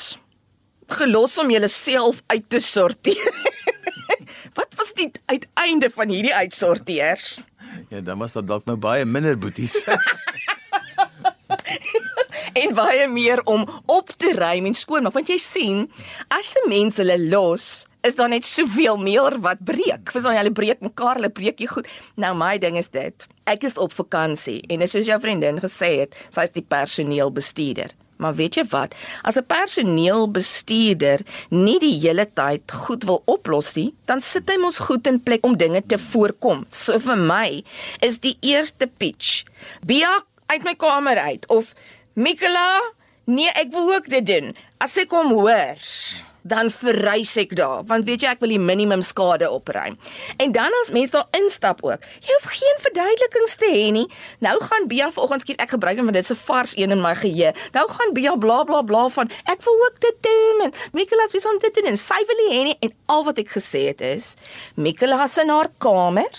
gelos 0.93 1.37
om 1.41 1.49
julleself 1.51 2.21
uit 2.31 2.45
te 2.49 2.61
sorteer. 2.63 3.41
Wat 4.57 4.77
was 4.77 4.93
die 4.95 5.09
uiteinde 5.25 5.89
van 5.89 6.13
hierdie 6.13 6.35
uitsorteer? 6.35 7.19
Ja, 7.89 8.03
dan 8.05 8.21
was 8.21 8.37
dit 8.37 8.45
dalk 8.47 8.67
nou 8.69 8.77
baie 8.77 9.05
minder 9.05 9.35
boeties. 9.39 9.81
en 12.61 12.75
baie 12.77 13.07
meer 13.09 13.41
om 13.49 13.65
op 13.89 14.13
te 14.17 14.33
ruim 14.37 14.69
en 14.69 14.77
skoon 14.77 15.09
want 15.09 15.29
jy 15.31 15.39
sien 15.41 15.87
as 16.29 16.53
'n 16.59 16.69
mens 16.69 17.01
hulle 17.01 17.17
los 17.17 17.87
is 18.03 18.15
daar 18.19 18.29
net 18.29 18.45
soveel 18.45 18.97
meer 18.99 19.39
wat 19.43 19.63
breek. 19.63 20.11
Verstaan 20.11 20.35
jy, 20.35 20.43
hulle 20.43 20.55
breek 20.55 20.83
mekaar, 20.83 21.19
hulle 21.19 21.31
breek 21.31 21.63
jy 21.63 21.69
goed. 21.71 21.89
Nou 22.19 22.33
my 22.37 22.57
ding 22.59 22.77
is 22.79 22.91
dit. 22.91 23.27
Ek 23.49 23.63
is 23.63 23.79
op 23.79 23.95
vakansie 23.95 24.59
en 24.71 24.83
soos 24.87 25.07
jou 25.07 25.19
vriendin 25.23 25.59
gesê 25.63 25.93
het, 26.03 26.17
sy 26.33 26.47
is 26.47 26.55
die 26.55 26.65
personeelbestuurder. 26.67 27.95
Maar 28.23 28.35
weet 28.37 28.59
jy 28.59 28.63
wat? 28.71 28.93
As 29.23 29.37
'n 29.39 29.45
personeelbestuurder 29.47 31.23
nie 31.49 31.79
die 31.79 31.99
hele 31.99 32.25
tyd 32.25 32.71
goed 32.71 33.03
wil 33.03 33.21
oplos 33.25 33.73
nie, 33.75 33.93
dan 34.05 34.21
sit 34.21 34.49
hy 34.49 34.57
mos 34.57 34.79
goed 34.79 35.07
in 35.07 35.23
plek 35.23 35.45
om 35.45 35.57
dinge 35.57 35.81
te 35.85 35.97
voorkom. 35.97 36.65
So 36.69 36.99
vir 36.99 37.17
my 37.17 37.63
is 37.99 38.19
die 38.19 38.37
eerste 38.41 38.87
pitch: 38.87 39.43
"Bia 39.85 40.23
uit 40.45 40.63
my 40.63 40.75
kamer 40.75 41.17
uit" 41.17 41.47
of 41.47 41.73
Mikela, 42.13 42.93
nee, 43.25 43.49
ek 43.55 43.71
wil 43.71 43.95
ook 43.95 44.09
dit 44.09 44.25
doen. 44.25 44.55
As 44.77 44.97
ek 44.97 45.09
hom 45.09 45.31
hoor, 45.33 45.77
dan 46.43 46.71
verrys 46.71 47.35
ek 47.39 47.55
daar, 47.55 47.83
want 47.87 48.05
weet 48.07 48.23
jy 48.23 48.31
ek 48.35 48.41
wil 48.43 48.51
die 48.53 48.61
minimum 48.61 49.01
skade 49.05 49.47
opruim. 49.49 49.97
En 50.43 50.51
dan 50.55 50.75
as 50.81 50.91
mense 50.95 51.15
daar 51.15 51.27
instap 51.39 51.83
ook, 51.83 52.03
jy 52.23 52.35
hoef 52.37 52.49
geen 52.57 52.81
verduidelikings 52.83 53.55
te 53.61 53.69
hê 53.71 53.85
nie. 53.95 54.05
Nou 54.43 54.55
gaan 54.63 54.87
Bia 54.91 55.09
vanoggend 55.11 55.45
skiet 55.45 55.63
ek 55.63 55.75
gebruik 55.75 55.97
hom 55.97 56.11
want 56.11 56.19
dit 56.19 56.25
is 56.25 56.31
'n 56.35 56.43
vars 56.45 56.73
een 56.77 56.91
in 56.91 57.01
my 57.01 57.15
geheue. 57.15 57.53
Nou 57.73 57.87
gaan 57.89 58.13
Bia 58.13 58.35
bla 58.35 58.63
bla 58.63 58.81
bla 58.81 59.09
van 59.09 59.29
ek 59.45 59.63
wil 59.63 59.77
ook 59.87 59.99
dit 59.99 60.17
doen. 60.21 60.61
En 60.67 60.71
Mikela 60.91 61.27
sê 61.27 61.39
om 61.47 61.59
dit 61.59 61.73
doen. 61.73 61.97
Sy 61.97 62.19
wil 62.27 62.37
nie 62.41 62.51
hê 62.57 62.63
nie 62.63 62.77
en 62.81 62.91
al 63.05 63.23
wat 63.23 63.37
ek 63.37 63.49
gesê 63.49 63.87
het 63.87 64.01
is 64.01 64.35
Mikela 64.75 65.27
se 65.27 65.41
in 65.41 65.49
haar 65.49 65.69
kamer. 65.77 66.31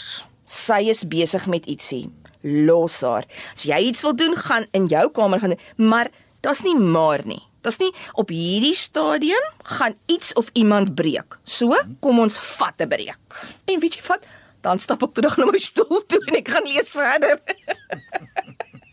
Sy 0.44 0.88
is 0.90 1.04
besig 1.08 1.46
met 1.46 1.66
ietsie 1.66 2.10
los 2.44 3.00
haar. 3.00 3.24
As 3.54 3.64
jy 3.64 3.78
iets 3.88 4.04
wil 4.04 4.14
doen, 4.16 4.36
gaan 4.36 4.66
in 4.76 4.86
jou 4.92 5.08
kamer 5.16 5.40
gaan 5.40 5.56
doen, 5.56 5.88
maar 5.88 6.10
daar's 6.40 6.62
nie 6.62 6.76
maar 6.76 7.24
nie. 7.24 7.42
Dit's 7.64 7.80
nie 7.80 7.92
op 8.20 8.28
hierdie 8.28 8.74
stadium 8.76 9.44
gaan 9.76 9.96
iets 10.06 10.32
of 10.36 10.50
iemand 10.52 10.94
breek. 10.94 11.38
So, 11.44 11.72
kom 12.00 12.20
ons 12.20 12.38
vat 12.38 12.80
'n 12.80 12.88
breek. 12.88 13.18
En 13.64 13.80
weet 13.80 13.96
jy 13.96 14.02
wat? 14.08 14.24
dan 14.64 14.80
stap 14.80 15.02
ek 15.04 15.12
terug 15.12 15.36
na 15.36 15.44
my 15.50 15.60
stoel 15.60 16.00
toe 16.08 16.22
en 16.30 16.38
ek 16.40 16.48
gaan 16.54 16.64
lees 16.64 16.94
verder. 16.96 17.36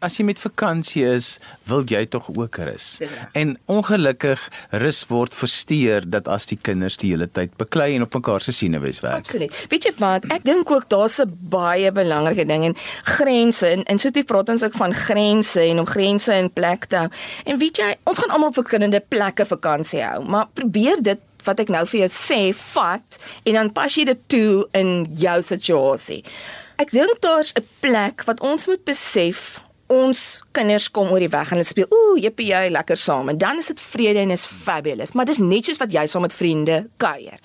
As 0.01 0.15
jy 0.17 0.23
met 0.25 0.39
vakansie 0.41 1.03
is, 1.05 1.35
wil 1.69 1.83
jy 1.85 1.99
tog 2.09 2.25
ook 2.33 2.57
rus. 2.65 2.85
En 3.37 3.53
ongelukkig 3.69 4.41
rus 4.81 5.03
word 5.11 5.35
versteur 5.37 6.07
dat 6.09 6.25
as 6.31 6.49
die 6.49 6.57
kinders 6.57 6.97
die 6.97 7.11
hele 7.13 7.27
tyd 7.29 7.53
beklei 7.61 7.91
en 7.95 8.07
op 8.07 8.17
mekaar 8.17 8.41
se 8.41 8.55
senuwees 8.55 9.03
werk. 9.05 9.29
Absoluut. 9.29 9.53
Weet 9.69 9.85
jy 9.85 9.93
wat? 9.99 10.25
Ek 10.33 10.47
dink 10.47 10.73
ook 10.73 10.89
daar's 10.89 11.19
'n 11.21 11.29
baie 11.53 11.91
belangrike 11.91 12.45
ding 12.49 12.65
en 12.65 12.75
grense 13.03 13.67
en 13.67 13.83
in 13.83 13.99
Sotie 13.99 14.23
praat 14.23 14.49
ons 14.49 14.63
ook 14.63 14.73
van 14.73 14.93
grense 14.93 15.61
en 15.61 15.79
om 15.79 15.85
grense 15.85 16.33
in 16.33 16.49
plek 16.49 16.85
te 16.85 16.95
hou. 16.95 17.09
En 17.45 17.57
weet 17.57 17.77
jy, 17.77 17.95
ons 18.03 18.17
gaan 18.17 18.33
almal 18.33 18.47
op 18.47 18.57
verskillende 18.57 19.03
plekke 19.07 19.45
vakansie 19.45 20.01
hou, 20.01 20.25
maar 20.25 20.47
probeer 20.53 20.97
dit 21.01 21.19
wat 21.43 21.59
ek 21.59 21.69
nou 21.69 21.85
vir 21.85 21.99
jou 21.99 22.09
sê, 22.09 22.53
vat 22.53 23.19
en 23.43 23.53
dan 23.53 23.71
pas 23.71 23.95
jy 23.95 24.05
dit 24.05 24.19
toe 24.27 24.67
in 24.73 25.07
jou 25.13 25.41
situasie. 25.41 26.23
Ek 26.77 26.89
dink 26.89 27.21
daar's 27.21 27.53
'n 27.53 27.65
plek 27.79 28.23
wat 28.25 28.41
ons 28.41 28.67
moet 28.67 28.83
besef 28.83 29.61
ons 29.91 30.19
kinders 30.55 30.87
kom 30.93 31.11
oor 31.11 31.23
die 31.23 31.31
weg 31.31 31.51
en 31.51 31.59
hulle 31.59 31.67
speel 31.67 31.89
ooh 31.91 32.19
jippie 32.19 32.51
jy 32.51 32.69
lekker 32.71 32.99
saam. 32.99 33.31
En 33.33 33.37
dan 33.41 33.59
is 33.61 33.71
dit 33.73 33.79
vrede 33.79 34.23
en 34.23 34.31
is 34.31 34.45
fabulous. 34.47 35.11
Maar 35.13 35.27
dis 35.29 35.41
net 35.43 35.67
soos 35.67 35.81
wat 35.81 35.91
jy 35.91 36.05
saam 36.07 36.25
met 36.25 36.35
vriende 36.35 36.85
kuier. 37.01 37.39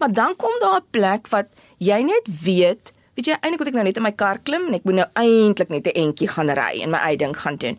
Maar 0.00 0.12
dan 0.12 0.36
kom 0.36 0.56
daar 0.60 0.80
'n 0.80 0.90
plek 0.90 1.28
wat 1.28 1.48
jy 1.78 2.00
net 2.02 2.26
weet 2.44 2.92
weet 3.20 3.26
jy 3.26 3.36
eintlik 3.42 3.60
moet 3.60 3.68
ek 3.68 3.76
nou 3.76 3.84
net 3.84 3.98
in 3.98 4.04
my 4.06 4.12
kar 4.12 4.38
klim 4.46 4.68
en 4.68 4.76
ek 4.78 4.84
moet 4.88 4.96
nou 5.00 5.06
eintlik 5.20 5.68
net 5.68 5.86
'n 5.86 5.98
entjie 6.02 6.28
gaan 6.28 6.50
ry 6.50 6.80
en 6.82 6.90
my 6.90 6.98
eie 6.98 7.16
ding 7.16 7.36
gaan 7.36 7.56
doen. 7.56 7.78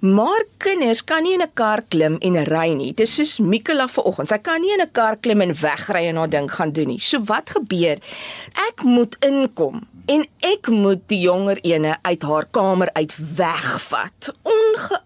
Maar 0.00 0.42
kinders 0.58 1.04
kan 1.04 1.22
nie 1.22 1.34
in 1.34 1.42
'n 1.42 1.54
kar 1.54 1.82
klim 1.88 2.18
en 2.20 2.44
ry 2.44 2.74
nie. 2.74 2.92
Dis 2.92 3.14
soos 3.14 3.38
Mikela 3.38 3.88
vanoggend. 3.88 4.28
Sy 4.28 4.38
kan 4.38 4.60
nie 4.60 4.72
in 4.72 4.80
'n 4.80 4.92
kar 4.92 5.16
klim 5.16 5.40
en 5.40 5.54
wegry 5.54 6.08
en 6.08 6.16
haar 6.16 6.28
ding 6.28 6.50
gaan 6.50 6.72
doen 6.72 6.86
nie. 6.86 6.98
So 6.98 7.20
wat 7.24 7.50
gebeur? 7.50 7.98
Ek 8.68 8.82
moet 8.82 9.16
inkom 9.20 9.86
en 10.10 10.26
ek 10.38 10.68
moet 10.68 11.02
die 11.06 11.20
jonger 11.20 11.60
ene 11.62 11.96
uit 12.02 12.22
haar 12.22 12.46
kamer 12.50 12.90
uit 12.92 13.16
wegvat 13.36 14.32
ongeag 14.42 15.02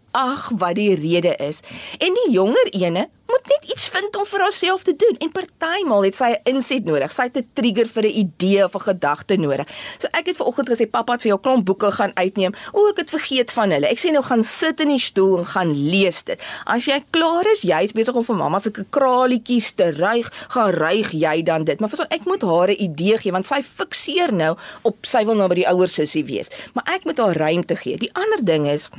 wat 0.58 0.74
die 0.74 0.94
rede 0.94 1.36
is. 1.36 1.60
En 1.98 2.14
die 2.14 2.30
jonger 2.32 2.72
ene 2.72 3.08
moet 3.26 3.48
net 3.50 3.70
iets 3.72 3.88
vind 3.90 4.16
om 4.16 4.26
vir 4.26 4.42
haarself 4.44 4.84
te 4.86 4.94
doen. 4.96 5.16
En 5.24 5.32
partymal 5.34 6.04
het 6.06 6.16
sy 6.16 6.30
'n 6.32 6.54
inset 6.54 6.84
nodig. 6.84 7.10
Sy 7.10 7.22
het 7.22 7.36
'n 7.36 7.48
trigger 7.54 7.88
vir 7.88 8.04
'n 8.04 8.18
idee 8.24 8.64
of 8.64 8.74
'n 8.74 8.86
gedagte 8.90 9.36
nodig. 9.36 9.66
So 9.98 10.06
ek 10.10 10.26
het 10.26 10.36
vanoggend 10.36 10.68
gesê 10.68 10.90
pappa 10.90 11.12
het 11.12 11.22
vir 11.22 11.28
jou 11.28 11.40
klomp 11.40 11.64
boeke 11.64 11.90
gaan 11.92 12.12
uitneem. 12.14 12.54
O 12.72 12.88
ek 12.88 12.96
het 12.96 13.10
vergeet 13.10 13.52
van 13.52 13.70
hulle. 13.70 13.86
Ek 13.86 13.98
sê 13.98 14.10
nou 14.12 14.22
gaan 14.22 14.42
sit 14.42 14.80
in 14.80 14.88
die 14.88 14.98
stoel 14.98 15.38
en 15.38 15.44
gaan 15.44 15.88
lees 15.90 16.22
dit. 16.22 16.42
As 16.64 16.84
jy 16.84 17.04
klaar 17.10 17.46
is 17.46 17.62
jy's 17.62 17.92
besig 17.92 18.14
om 18.14 18.24
vir 18.24 18.36
mamma 18.36 18.58
se 18.58 18.70
kralietjies 18.90 19.74
te 19.74 19.90
ruig 19.90 20.46
gaan 20.48 20.70
ruig 20.70 21.10
jy 21.10 21.42
dan 21.42 21.64
dit. 21.64 21.80
Maar 21.80 21.88
verstaan 21.88 22.18
ek 22.18 22.24
moet 22.24 22.42
haar 22.42 22.68
'n 22.68 22.82
idee 22.82 23.18
gee 23.18 23.32
want 23.32 23.46
sy 23.46 23.62
fikseer 23.62 24.32
nou 24.32 24.56
op 24.82 24.96
sy 25.06 25.24
wil 25.24 25.34
nou 25.34 25.48
by 25.48 25.54
die 25.54 25.68
ouer 25.68 25.88
sussie 25.88 26.24
wees. 26.24 26.48
Maar 26.74 26.84
ek 26.94 27.04
moet 27.04 27.18
haar 27.18 27.36
ruimte 27.36 27.76
gee. 27.76 27.96
Die 27.96 28.14
ander 28.14 28.44
ding 28.44 28.68
is 28.68 28.90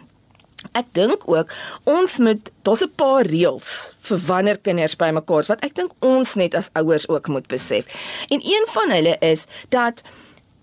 Ek 0.71 0.85
dink 0.91 1.27
ook 1.29 1.51
ons 1.83 2.17
moet 2.17 2.51
daar's 2.63 2.83
'n 2.83 2.91
paar 2.95 3.25
reëls 3.25 3.93
vir 4.01 4.17
wanneer 4.17 4.57
kinders 4.57 4.95
bymekaar 4.95 5.39
is 5.39 5.47
wat 5.47 5.63
ek 5.63 5.75
dink 5.75 5.91
ons 5.99 6.35
net 6.35 6.55
as 6.55 6.69
ouers 6.73 7.07
ook 7.07 7.27
moet 7.27 7.47
besef. 7.47 7.85
En 8.29 8.39
een 8.43 8.65
van 8.67 8.91
hulle 8.91 9.17
is 9.19 9.45
dat 9.69 10.01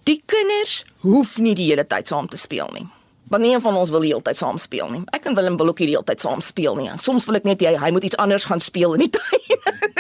die 0.05 0.23
kinders 0.27 0.85
hoef 0.99 1.39
nie 1.39 1.55
die 1.55 1.71
hele 1.71 1.87
tyd 1.87 2.09
saam 2.09 2.29
te 2.29 2.37
speel 2.37 2.69
nie. 2.73 2.87
Want 3.29 3.43
nie 3.43 3.55
een 3.55 3.61
van 3.61 3.77
ons 3.77 3.91
wil 3.91 4.01
die 4.01 4.11
hele 4.13 4.23
tyd 4.23 4.37
saam 4.37 4.59
speel 4.59 4.91
nie. 4.91 5.03
Ek 5.17 5.25
en 5.25 5.35
Willem 5.35 5.57
wil 5.57 5.69
ook 5.69 5.79
nie 5.79 5.87
die 5.87 5.95
hele 5.97 6.05
tyd 6.05 6.21
saam 6.21 6.41
speel 6.41 6.77
nie. 6.77 6.91
Soms 7.01 7.25
wil 7.25 7.39
ek 7.41 7.45
net 7.49 7.61
hy, 7.65 7.73
hy 7.81 7.91
moet 7.91 8.05
iets 8.05 8.19
anders 8.21 8.45
gaan 8.45 8.61
speel 8.61 8.95
in 8.95 9.07
die 9.07 9.11
tuin. 9.17 9.41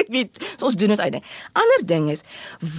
ek 0.05 0.11
weet, 0.13 0.39
so 0.59 0.69
ons 0.69 0.77
doen 0.77 0.93
dit 0.93 1.01
uit. 1.01 1.19
Ander 1.53 1.87
ding 1.89 2.11
is 2.13 2.25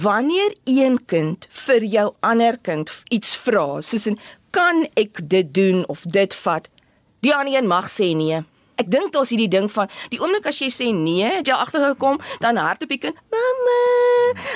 wanneer 0.02 0.54
een 0.64 1.00
kind 1.10 1.46
vir 1.66 1.84
jou 1.84 2.06
ander 2.20 2.58
kind 2.62 2.92
iets 3.10 3.34
vra, 3.36 3.80
soos 3.82 4.06
in 4.06 4.20
kan 4.56 4.86
ek 4.96 5.20
dit 5.28 5.52
doen 5.54 5.82
of 5.92 6.06
dit 6.08 6.34
vat? 6.46 6.70
Die 7.26 7.34
ander 7.34 7.54
een 7.54 7.66
mag 7.66 7.88
sê 7.90 8.12
nee. 8.14 8.38
Ek 8.78 8.86
dink 8.92 9.10
daar's 9.10 9.32
hierdie 9.32 9.50
ding 9.50 9.66
van 9.72 9.88
die 10.12 10.18
oomblik 10.22 10.44
as 10.46 10.60
jy 10.62 10.68
sê 10.70 10.92
nee, 10.94 11.26
het 11.26 11.48
jy 11.48 11.56
agtergekom, 11.58 12.20
dan 12.44 12.60
hardop 12.60 12.92
die 12.92 13.00
kind, 13.02 13.16
"Mamma, 13.34 13.80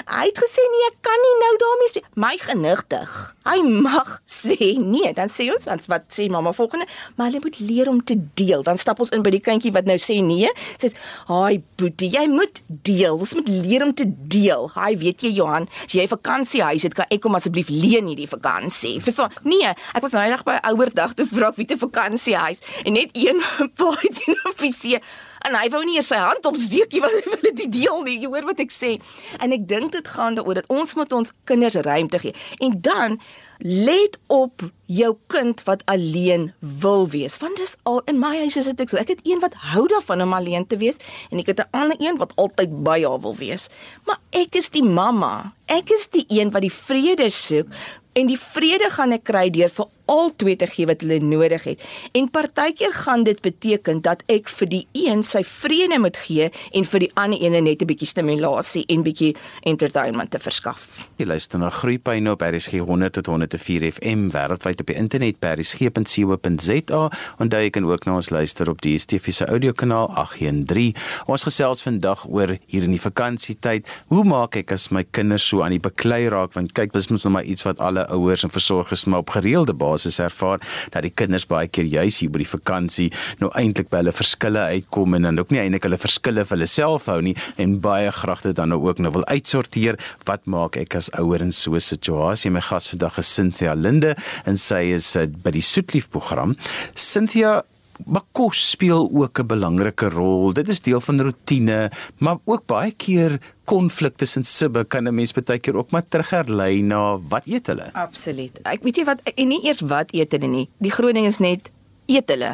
hy 0.07 0.27
het 0.29 0.39
gesê 0.39 0.63
nee, 0.71 0.87
ek 0.91 1.01
kan 1.03 1.19
nie 1.25 1.37
nou 1.41 1.55
daarmee 1.65 1.89
speel." 1.89 2.07
My 2.15 2.37
genigtig. 2.39 3.35
Hy 3.51 3.65
mag 3.67 4.21
sê 4.31 4.57
nee, 4.79 5.11
dan 5.17 5.31
sê 5.33 5.49
ons 5.51 5.67
dan 5.67 5.81
wat 5.91 6.05
sê 6.15 6.29
mamma 6.31 6.53
volgende, 6.55 6.87
maar 7.19 7.33
jy 7.35 7.41
moet 7.43 7.59
leer 7.59 7.89
om 7.91 7.99
te 8.07 8.15
deel. 8.39 8.63
Dan 8.63 8.79
stap 8.79 9.01
ons 9.03 9.11
in 9.17 9.25
by 9.27 9.33
die 9.35 9.43
kindjie 9.43 9.73
wat 9.75 9.89
nou 9.91 9.97
sê 9.99 10.21
nee, 10.23 10.51
sê, 10.79 10.93
"Haai 11.27 11.63
boetie, 11.77 12.11
jy 12.15 12.27
moet 12.31 12.63
deel. 12.69 13.19
Ons 13.19 13.35
moet 13.35 13.49
leer 13.49 13.83
om 13.83 13.95
te 13.95 14.07
deel." 14.07 14.71
Haai, 14.75 14.97
weet 14.97 15.23
jy 15.23 15.33
Johan, 15.35 15.69
as 15.85 15.93
jy 15.93 16.07
vakansiehuis 16.07 16.83
het, 16.83 16.95
kan 16.95 17.07
ek 17.11 17.21
kom 17.21 17.35
asseblief 17.35 17.69
leen 17.69 18.07
hierdie 18.07 18.29
vakansie. 18.29 19.01
Verstaan? 19.01 19.33
Nee, 19.43 19.75
ek 19.95 20.03
was 20.03 20.13
nou 20.13 20.23
eendag 20.23 20.45
by 20.45 20.59
ouerdag 20.63 21.15
te 21.15 21.27
vra 21.27 21.53
wie 21.57 21.67
te 21.67 21.77
vakansiehuis 21.77 22.59
en 22.85 22.93
net 22.93 23.11
een 23.13 23.43
paai 23.77 24.09
teen 24.15 24.35
'n 24.35 24.49
offisie 24.49 25.01
en 25.49 25.57
hy 25.57 25.69
wou 25.73 25.83
nie 25.87 25.99
eers 25.99 26.11
sy 26.13 26.21
hand 26.21 26.47
opsteek 26.49 26.93
nie 26.93 27.03
want 27.05 27.17
hy 27.19 27.35
wil 27.35 27.45
dit 27.51 27.67
deel 27.73 28.03
nie. 28.07 28.19
Jy 28.25 28.33
hoor 28.33 28.49
wat 28.51 28.63
ek 28.65 28.75
sê. 28.75 28.97
En 29.41 29.55
ek 29.57 29.69
dink 29.71 29.95
dit 29.97 30.15
gaan 30.17 30.39
daaroor 30.39 30.63
dat 30.63 30.73
ons 30.73 30.97
moet 30.99 31.13
ons 31.21 31.33
kinders 31.49 31.79
ruimte 31.87 32.21
gee. 32.23 32.37
En 32.61 32.77
dan 32.81 33.21
let 33.63 34.19
op 34.27 34.63
jou 34.87 35.17
kind 35.27 35.63
wat 35.65 35.83
alleen 35.85 36.53
wil 36.59 37.09
wees. 37.09 37.39
Want 37.39 37.57
dis 37.57 37.77
al 37.83 38.03
in 38.05 38.19
my 38.19 38.33
huis 38.39 38.57
is 38.57 38.65
dit 38.65 38.81
ek 38.81 38.91
so. 38.93 38.99
Ek 39.01 39.13
het 39.13 39.21
een 39.23 39.41
wat 39.41 39.55
hou 39.71 39.87
daarvan 39.89 40.23
om 40.25 40.33
alleen 40.35 40.67
te 40.67 40.79
wees 40.81 40.99
en 41.31 41.39
ek 41.39 41.53
het 41.53 41.61
'n 41.61 41.71
ander 41.71 41.97
een 42.01 42.17
wat 42.17 42.33
altyd 42.37 42.83
by 42.83 43.03
haar 43.03 43.21
wil 43.21 43.37
wees. 43.37 43.69
Maar 44.07 44.19
ek 44.31 44.55
is 44.57 44.71
die 44.71 44.85
mamma. 44.85 45.55
Ek 45.67 45.91
is 45.91 46.09
die 46.09 46.25
een 46.29 46.51
wat 46.51 46.63
die 46.63 46.73
vrede 46.73 47.31
soek 47.31 47.67
en 48.13 48.27
die 48.27 48.39
vrede 48.39 48.91
gaan 48.91 49.15
ek 49.15 49.25
kry 49.29 49.51
deur 49.55 49.71
vir 49.71 49.87
al 50.11 50.33
twee 50.43 50.57
te 50.59 50.67
gee 50.67 50.89
wat 50.91 51.05
hulle 51.05 51.21
nodig 51.23 51.65
het. 51.69 51.83
En 52.19 52.27
partykeer 52.35 52.95
gaan 53.05 53.23
dit 53.25 53.39
beteken 53.41 54.01
dat 54.03 54.25
ek 54.33 54.51
vir 54.51 54.71
die 54.73 54.83
een 54.99 55.23
sy 55.27 55.45
vrede 55.47 56.01
moet 56.03 56.19
gee 56.27 56.49
en 56.75 56.89
vir 56.93 57.05
die 57.07 57.11
ander 57.15 57.39
een 57.39 57.63
net 57.65 57.83
'n 57.83 57.87
bietjie 57.87 58.11
stimulasie 58.11 58.85
en 58.89 59.03
bietjie 59.03 59.37
entertainment 59.63 60.31
te 60.31 60.39
verskaf. 60.39 61.07
Jy 61.17 61.27
luister 61.27 61.59
na 61.59 61.71
Groepyne 61.71 62.31
op 62.31 62.43
RSG 62.43 62.83
100 62.83 63.13
tot 63.13 63.27
104 63.51 63.93
FM 63.93 64.31
wêreldwyd 64.35 64.81
op 64.81 64.91
die 64.91 64.97
internet 64.99 65.39
by 65.43 65.55
rsg.co.za 65.59 67.03
en 67.41 67.51
jy 67.51 67.71
kan 67.75 67.87
ook 67.89 68.07
na 68.07 68.17
ons 68.21 68.31
luister 68.31 68.71
op 68.71 68.81
die 68.85 68.95
DSTV 68.97 69.33
se 69.35 69.47
audiokanaal 69.51 70.09
813. 70.19 70.95
Ons 71.31 71.47
gesels 71.49 71.83
vandag 71.85 72.25
oor 72.29 72.55
hier 72.71 72.87
in 72.87 72.95
die 72.95 73.03
vakansietyd. 73.03 73.89
Hoe 74.13 74.25
maak 74.27 74.57
ek 74.61 74.75
as 74.77 74.89
my 74.95 75.03
kinders 75.05 75.47
so 75.51 75.65
aan 75.65 75.75
die 75.75 75.83
beklei 75.83 76.23
raak 76.33 76.55
want 76.57 76.75
kyk 76.77 76.95
dis 76.95 77.11
mos 77.11 77.25
nog 77.27 77.35
maar 77.39 77.49
iets 77.49 77.67
wat 77.67 77.81
alle 77.83 78.07
ouers 78.15 78.45
en 78.47 78.53
versorgers 78.55 79.07
maar 79.11 79.25
op 79.25 79.35
gereelde 79.35 79.75
basis 79.75 80.21
ervaar 80.23 80.63
dat 80.95 81.07
die 81.07 81.15
kinders 81.15 81.47
baie 81.51 81.69
keer 81.69 81.89
juis 81.91 82.21
hier 82.23 82.33
by 82.33 82.43
die 82.43 82.51
vakansie 82.51 83.09
nou 83.43 83.51
eintlik 83.59 83.91
by 83.93 84.03
hulle 84.03 84.15
verskille 84.15 84.67
uitkom 84.77 85.19
en 85.19 85.29
dan 85.29 85.43
ook 85.43 85.55
nie 85.55 85.63
eintlik 85.63 85.89
hulle 85.89 86.01
verskille 86.01 86.45
vir 86.47 86.57
hulle 86.57 86.71
self 86.71 87.09
hou 87.11 87.21
nie 87.25 87.37
en 87.61 87.79
baie 87.83 88.11
graag 88.15 88.45
dit 88.47 88.57
dan 88.57 88.71
nou 88.73 88.81
ook 88.87 89.01
nou 89.03 89.13
wil 89.15 89.27
uitsorteer. 89.31 89.99
Wat 90.29 90.47
maak 90.51 90.79
ek 90.81 90.97
as 90.99 91.11
ouer 91.19 91.43
in 91.43 91.53
so 91.53 91.75
'n 91.75 91.81
situasie? 91.81 92.51
My 92.51 92.61
gas 92.61 92.91
vandag 92.91 93.19
is 93.19 93.29
Cynthia 93.41 93.75
Linde 93.75 94.15
en 94.45 94.61
sy 94.61 94.85
is 95.01 95.15
uh, 95.17 95.27
by 95.27 95.55
die 95.57 95.65
Soetlief 95.65 96.11
program. 96.13 96.57
Cynthia 96.95 97.61
Maar 98.09 98.23
kos 98.33 98.71
speel 98.71 99.11
ook 99.13 99.41
'n 99.43 99.47
belangrike 99.47 100.09
rol. 100.09 100.53
Dit 100.57 100.69
is 100.69 100.81
deel 100.81 101.01
van 101.01 101.21
rotine, 101.21 101.91
maar 102.19 102.39
ook 102.45 102.67
baie 102.67 102.93
keer 102.97 103.41
konflik 103.65 104.17
tussen 104.17 104.45
sibbe 104.45 104.85
kan 104.85 105.05
'n 105.05 105.15
mens 105.15 105.33
baie 105.33 105.59
keer 105.59 105.77
ook 105.77 105.91
maar 105.91 106.09
terugherlei 106.09 106.83
na 106.83 107.19
wat 107.29 107.43
eet 107.47 107.67
hulle. 107.67 107.93
Absoluut. 107.93 108.59
Ek 108.63 108.83
weet 108.83 108.97
jy 108.97 109.05
wat 109.05 109.21
en 109.35 109.49
nie 109.49 109.61
eers 109.67 109.81
wat 109.81 110.15
eet 110.15 110.33
hulle 110.33 110.49
nie. 110.49 110.69
Die 110.79 110.91
groot 110.91 111.15
ding 111.15 111.27
is 111.27 111.39
net 111.39 111.71
eet 112.11 112.31
hulle. 112.33 112.51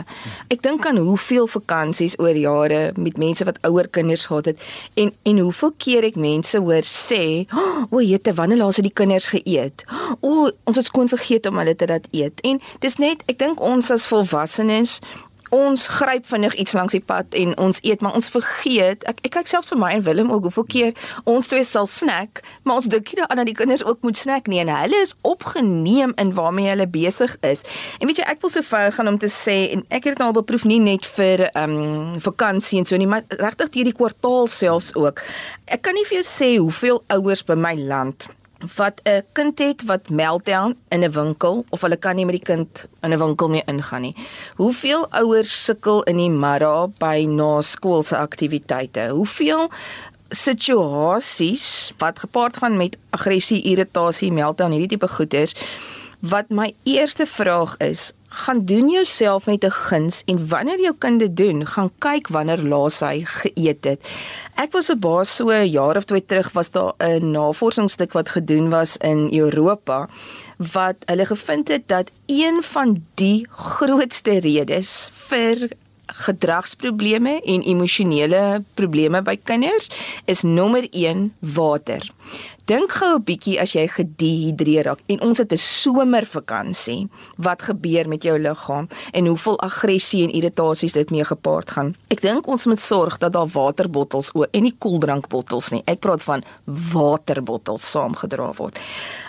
Ek 0.52 0.62
dink 0.64 0.86
aan 0.86 1.00
hoeveel 1.02 1.48
vakansies 1.50 2.18
oor 2.22 2.36
jare 2.36 2.92
met 2.96 3.18
mense 3.20 3.46
wat 3.48 3.60
ouer 3.68 3.88
kinders 3.88 4.26
gehad 4.30 4.52
het 4.52 4.64
en 4.94 5.12
en 5.26 5.38
hoeveel 5.42 5.72
keer 5.82 6.06
ek 6.08 6.18
mense 6.20 6.58
hoor 6.58 6.84
sê, 6.86 7.46
"O, 7.50 7.96
oh, 7.98 8.02
jette, 8.02 8.34
wanneer 8.34 8.58
laas 8.58 8.76
het 8.76 8.84
die 8.84 8.94
kinders 8.94 9.28
geëet? 9.32 9.84
O, 10.20 10.28
oh, 10.28 10.50
ons 10.64 10.76
het 10.76 10.86
skoon 10.86 11.08
vergeet 11.08 11.46
om 11.46 11.58
hulle 11.58 11.76
te 11.76 11.86
laat 11.86 12.06
eet." 12.10 12.40
En 12.40 12.60
dis 12.80 12.96
net, 12.96 13.22
ek 13.26 13.38
dink 13.38 13.60
ons 13.60 13.90
as 13.90 14.06
volwassenes 14.06 15.00
ons 15.54 15.88
gryp 15.98 16.26
vinnig 16.26 16.54
iets 16.54 16.72
langs 16.76 16.96
die 16.96 17.04
pad 17.04 17.34
en 17.38 17.56
ons 17.58 17.80
eet 17.82 18.00
maar 18.04 18.14
ons 18.18 18.30
vergeet 18.34 19.04
ek 19.08 19.22
ek 19.26 19.34
kyk 19.38 19.50
selfs 19.50 19.72
vir 19.74 19.80
my 19.82 19.92
en 19.96 20.06
Willem 20.06 20.32
ook 20.32 20.48
hoeveel 20.48 20.68
keer 20.70 21.10
ons 21.24 21.50
twee 21.50 21.64
sal 21.64 21.86
snack 21.90 22.42
maar 22.62 22.80
ons 22.80 22.90
dink 22.90 23.12
nie 23.12 23.20
daaraan 23.20 23.42
dat 23.42 23.50
die 23.50 23.58
kinders 23.58 23.84
ook 23.84 24.02
moet 24.06 24.16
snack 24.16 24.46
nie 24.50 24.60
en 24.64 24.72
hulle 24.72 25.02
is 25.02 25.14
opgeneem 25.26 26.12
in 26.16 26.34
waarmee 26.34 26.68
hulle 26.68 26.86
besig 26.86 27.36
is. 27.40 27.62
En 28.00 28.06
weet 28.06 28.20
jy 28.20 28.28
ek 28.30 28.40
wil 28.44 28.52
so 28.52 28.64
ver 28.66 28.92
gaan 28.96 29.10
om 29.10 29.18
te 29.18 29.30
sê 29.32 29.56
en 29.74 29.84
ek 29.88 30.08
het 30.08 30.16
dit 30.16 30.22
nou 30.22 30.30
al 30.32 30.38
beproef 30.40 30.66
nie 30.68 30.80
net 30.82 31.06
vir 31.16 31.46
ehm 31.48 31.76
um, 31.76 32.16
vakansie 32.22 32.80
en 32.80 32.88
so 32.88 32.98
nie 33.00 33.10
maar 33.10 33.26
regtig 33.42 33.74
hierdie 33.80 33.96
kwartaal 33.96 34.50
selfs 34.52 34.94
ook. 34.96 35.22
Ek 35.66 35.84
kan 35.86 35.96
nie 35.96 36.06
vir 36.08 36.20
jou 36.20 36.26
sê 36.28 36.50
hoeveel 36.56 37.02
ouers 37.18 37.44
by 37.46 37.58
my 37.58 37.74
land 37.78 38.30
wat 38.76 39.00
'n 39.04 39.22
kind 39.32 39.58
het 39.58 39.84
wat 39.84 40.08
meltdown 40.08 40.76
in 40.88 41.04
'n 41.04 41.12
winkel 41.12 41.64
of 41.68 41.80
hulle 41.80 41.96
kan 41.96 42.16
nie 42.16 42.24
met 42.24 42.34
die 42.34 42.54
kind 42.54 42.86
in 43.00 43.12
'n 43.12 43.18
winkel 43.18 43.48
meer 43.48 43.62
ingaan 43.66 44.00
nie. 44.00 44.16
Hoeveel 44.56 45.06
ouers 45.10 45.64
sukkel 45.64 46.02
in 46.02 46.16
die 46.16 46.30
middag 46.30 46.90
by 46.98 47.26
na 47.28 47.60
skoolse 47.60 48.16
aktiwiteite? 48.16 49.08
Hoeveel 49.08 49.70
situasies 50.28 51.92
wat 51.98 52.18
gepaard 52.18 52.56
gaan 52.56 52.76
met 52.76 52.98
aggressie, 53.10 53.62
irritasie, 53.62 54.32
meltdown, 54.32 54.70
hierdie 54.70 54.88
tipe 54.88 55.08
goeders 55.08 55.54
wat 56.20 56.48
my 56.48 56.74
eerste 56.82 57.26
vraag 57.26 57.76
is, 57.76 58.12
gaan 58.28 58.64
doen 58.64 58.88
jouself 58.88 59.46
met 59.46 59.64
'n 59.64 59.70
guns 59.70 60.22
en 60.24 60.48
wanneer 60.48 60.80
jou 60.80 60.94
kind 60.98 61.18
dit 61.20 61.36
doen, 61.36 61.66
gaan 61.66 61.90
kyk 61.98 62.28
wanneer 62.28 62.62
laas 62.62 63.00
hy 63.00 63.24
geëet 63.24 63.84
het. 63.84 64.00
Ek 64.54 64.72
was 64.72 64.90
op 64.90 65.00
baas 65.00 65.36
so 65.36 65.48
'n 65.48 65.70
jaar 65.70 65.96
of 65.96 66.04
twee 66.04 66.24
terug 66.24 66.52
was 66.52 66.70
daar 66.70 66.92
'n 66.98 67.30
navorsingsstuk 67.30 68.12
wat 68.12 68.28
gedoen 68.28 68.68
was 68.70 68.96
in 68.96 69.32
Europa 69.32 70.08
wat 70.56 70.96
hulle 71.04 71.26
gevind 71.26 71.68
het 71.68 71.82
dat 71.86 72.10
een 72.26 72.62
van 72.62 73.04
die 73.14 73.46
grootste 73.50 74.38
redes 74.38 75.08
vir 75.12 75.68
gedragsprobleme 76.06 77.40
en 77.42 77.62
emosionele 77.62 78.64
probleme 78.74 79.22
by 79.22 79.36
kinders 79.42 79.90
is 80.24 80.42
nommer 80.42 80.86
1 80.90 81.34
water. 81.38 82.15
Dink 82.66 82.92
gou 82.92 83.14
'n 83.14 83.22
bietjie 83.22 83.60
as 83.60 83.72
jy 83.72 83.86
gedehidreer 83.86 84.84
raak 84.84 84.98
en 85.06 85.20
ons 85.20 85.38
het 85.38 85.52
'n 85.52 85.56
somervakansie. 85.56 87.08
Wat 87.36 87.62
gebeur 87.62 88.08
met 88.08 88.22
jou 88.22 88.38
liggaam 88.38 88.88
en 89.12 89.26
hoeveel 89.26 89.60
aggressie 89.60 90.22
en 90.24 90.32
irritasies 90.32 90.92
dit 90.92 91.10
mee 91.10 91.24
gepaard 91.24 91.70
gaan? 91.70 91.94
Ek 92.08 92.20
dink 92.20 92.46
ons 92.46 92.66
moet 92.66 92.80
sorg 92.80 93.18
dat 93.18 93.32
daar 93.32 93.46
waterbottels 93.46 94.32
o 94.34 94.44
en 94.50 94.62
nie 94.62 94.74
koeldrankbottels 94.78 95.70
nie. 95.70 95.82
Ek 95.84 96.00
praat 96.00 96.22
van 96.22 96.42
waterbottels 96.64 97.90
saamgedra 97.90 98.52
word. 98.52 98.78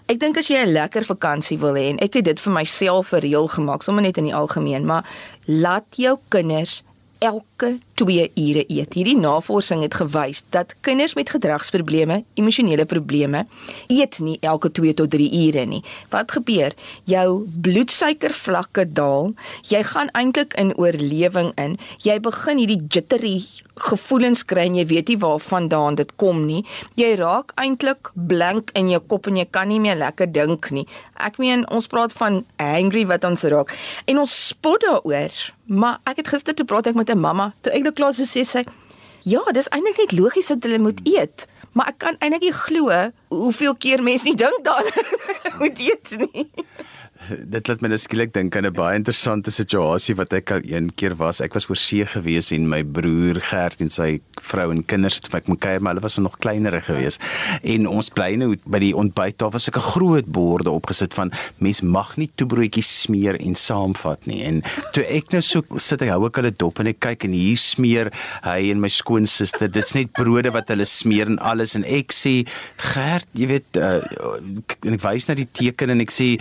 Ek 0.08 0.20
dink 0.20 0.38
as 0.38 0.48
jy 0.48 0.58
'n 0.58 0.74
lekker 0.74 1.06
vakansie 1.06 1.60
wil 1.60 1.74
hê 1.74 1.90
en 1.90 2.00
ek 2.00 2.14
het 2.14 2.26
dit 2.26 2.40
vir 2.40 2.54
myself 2.54 3.08
vir 3.08 3.20
reël 3.20 3.48
gemaak, 3.48 3.84
sommer 3.84 4.02
net 4.04 4.18
in 4.18 4.24
die 4.24 4.36
algemeen, 4.36 4.86
maar 4.86 5.06
laat 5.46 5.86
jou 5.92 6.18
kinders 6.30 6.84
elke 7.20 7.57
2 7.58 8.32
ure 8.36 8.64
eet. 8.68 8.94
Hierdie 8.94 9.18
navorsing 9.18 9.82
het 9.82 9.98
gewys 9.98 10.44
dat 10.54 10.76
kinders 10.86 11.16
met 11.18 11.30
gedragsprobleme, 11.30 12.24
emosionele 12.34 12.86
probleme, 12.86 13.46
eet 13.88 14.20
nie 14.20 14.38
elke 14.42 14.72
2 14.72 14.94
tot 14.94 15.10
3 15.10 15.30
ure 15.48 15.66
nie. 15.66 15.84
Wat 16.14 16.32
gebeur? 16.32 16.74
Jou 17.04 17.48
bloedsuikervlakke 17.62 18.86
daal. 18.92 19.34
Jy 19.68 19.84
gaan 19.84 20.12
eintlik 20.14 20.54
in 20.54 20.76
oorlewing 20.78 21.54
in. 21.58 21.78
Jy 22.06 22.20
begin 22.20 22.62
hierdie 22.62 22.84
jittery 22.88 23.42
gevoelens 23.78 24.44
kry 24.46 24.66
en 24.68 24.78
jy 24.80 24.86
weet 24.90 25.12
nie 25.12 25.20
waarvandaan 25.22 25.98
dit 26.00 26.14
kom 26.22 26.46
nie. 26.48 26.64
Jy 27.00 27.14
raak 27.20 27.54
eintlik 27.62 28.12
blank 28.14 28.74
in 28.78 28.90
jou 28.94 29.02
kop 29.06 29.30
en 29.30 29.38
jy 29.38 29.46
kan 29.50 29.70
nie 29.72 29.82
meer 29.84 29.98
lekker 30.00 30.30
dink 30.34 30.72
nie. 30.74 30.88
Ek 31.22 31.38
meen 31.42 31.66
ons 31.74 31.90
praat 31.92 32.14
van 32.18 32.44
angry 32.62 33.06
wat 33.10 33.28
ons 33.28 33.46
raak 33.50 33.74
en 34.06 34.24
ons 34.24 34.40
spot 34.48 34.82
daaroor. 34.86 35.34
Maar 35.68 36.00
ek 36.08 36.24
het 36.24 36.32
gister 36.32 36.56
te 36.56 36.66
praat 36.66 36.88
ek 36.88 36.96
met 36.96 37.10
'n 37.10 37.20
mamma. 37.20 37.47
Toe 37.62 37.74
ek 37.74 37.84
nou 37.88 37.94
klaar 37.94 38.14
so 38.14 38.24
sê 38.24 38.46
sy, 38.46 38.64
"Ja, 39.24 39.44
dis 39.54 39.70
eintlik 39.70 39.98
net 39.98 40.20
logies 40.20 40.48
dat 40.48 40.64
hulle 40.64 40.80
moet 40.80 41.00
eet." 41.04 41.48
Maar 41.74 41.88
ek 41.88 41.98
kan 41.98 42.16
eintlik 42.20 42.42
nie 42.42 42.54
glo 42.54 43.12
hoeveel 43.30 43.76
keer 43.76 44.04
mense 44.04 44.26
nie 44.26 44.36
dink 44.36 44.64
daaraan 44.66 45.10
moet 45.60 45.80
eet 45.80 46.16
nie 46.18 46.50
dit 47.54 47.70
laat 47.70 47.82
my 47.84 47.92
nou 47.92 48.00
skielik 48.00 48.34
dink 48.36 48.56
aan 48.56 48.68
'n 48.68 48.76
baie 48.76 48.98
interessante 48.98 49.52
situasie 49.52 50.16
wat 50.16 50.34
ek 50.34 50.52
al 50.52 50.62
een 50.66 50.90
keer 50.96 51.16
was. 51.18 51.42
Ek 51.42 51.54
was 51.54 51.68
oor 51.70 51.80
see 51.80 52.06
gewees 52.06 52.52
en 52.52 52.68
my 52.70 52.84
broer 52.84 53.40
Gert 53.42 53.82
en 53.82 53.90
sy 53.90 54.20
vrou 54.42 54.72
en 54.72 54.84
kinders 54.84 55.18
het 55.20 55.30
vir 55.32 55.42
my 55.48 55.56
kuier, 55.56 55.82
maar 55.82 55.96
hulle 55.96 56.04
was 56.04 56.18
nog 56.18 56.38
kleinerer 56.40 56.82
gewees. 56.82 57.20
En 57.64 57.88
ons 57.88 58.10
bly 58.10 58.36
nou 58.36 58.56
by 58.66 58.80
die 58.80 58.94
ontbyttafel, 58.96 59.60
sulke 59.60 59.82
groot 59.82 60.26
borde 60.26 60.72
opgesit 60.72 61.14
van 61.14 61.32
mens 61.60 61.82
mag 61.82 62.16
nie 62.18 62.30
toebroodjies 62.36 62.90
smeer 63.04 63.38
en 63.40 63.56
saamvat 63.56 64.26
nie. 64.28 64.44
En 64.44 64.62
toe 64.94 65.04
ek 65.04 65.32
nou 65.32 65.42
so 65.42 65.64
sit 65.78 66.02
ek 66.02 66.14
hou 66.14 66.26
ek 66.28 66.42
hulle 66.42 66.52
dop 66.52 66.80
en 66.80 66.88
ek 66.88 67.00
kyk 67.00 67.28
en 67.28 67.34
hier 67.34 67.58
smeer 67.58 68.12
hy 68.44 68.72
en 68.72 68.82
my 68.82 68.90
skoonsister. 68.90 69.68
Dit's 69.72 69.96
net 69.96 70.14
brode 70.14 70.52
wat 70.52 70.70
hulle 70.70 70.86
smeer 70.86 71.28
en 71.28 71.40
alles 71.40 71.76
en 71.76 71.84
ek 71.84 72.14
sê 72.14 72.46
Gert, 72.78 73.28
jy 73.34 73.48
weet 73.48 73.78
uh, 73.78 74.00
en 74.86 74.94
ek 74.94 75.04
wys 75.04 75.28
na 75.28 75.36
die 75.38 75.48
teken 75.48 75.90
en 75.94 76.02
ek 76.04 76.14
sê 76.14 76.36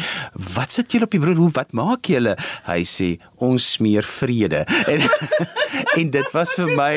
sit 0.72 0.92
julle 0.92 1.06
op 1.08 1.14
die 1.14 1.20
brood? 1.22 1.36
Hoe 1.40 1.50
wat 1.56 1.72
maak 1.76 2.08
julle? 2.10 2.36
Hy 2.66 2.80
sê 2.88 3.08
ons 3.42 3.72
smeer 3.76 4.06
vrede. 4.06 4.64
En 4.86 5.02
en 5.96 6.10
dit 6.12 6.28
was 6.32 6.52
vir 6.56 6.70
my 6.76 6.92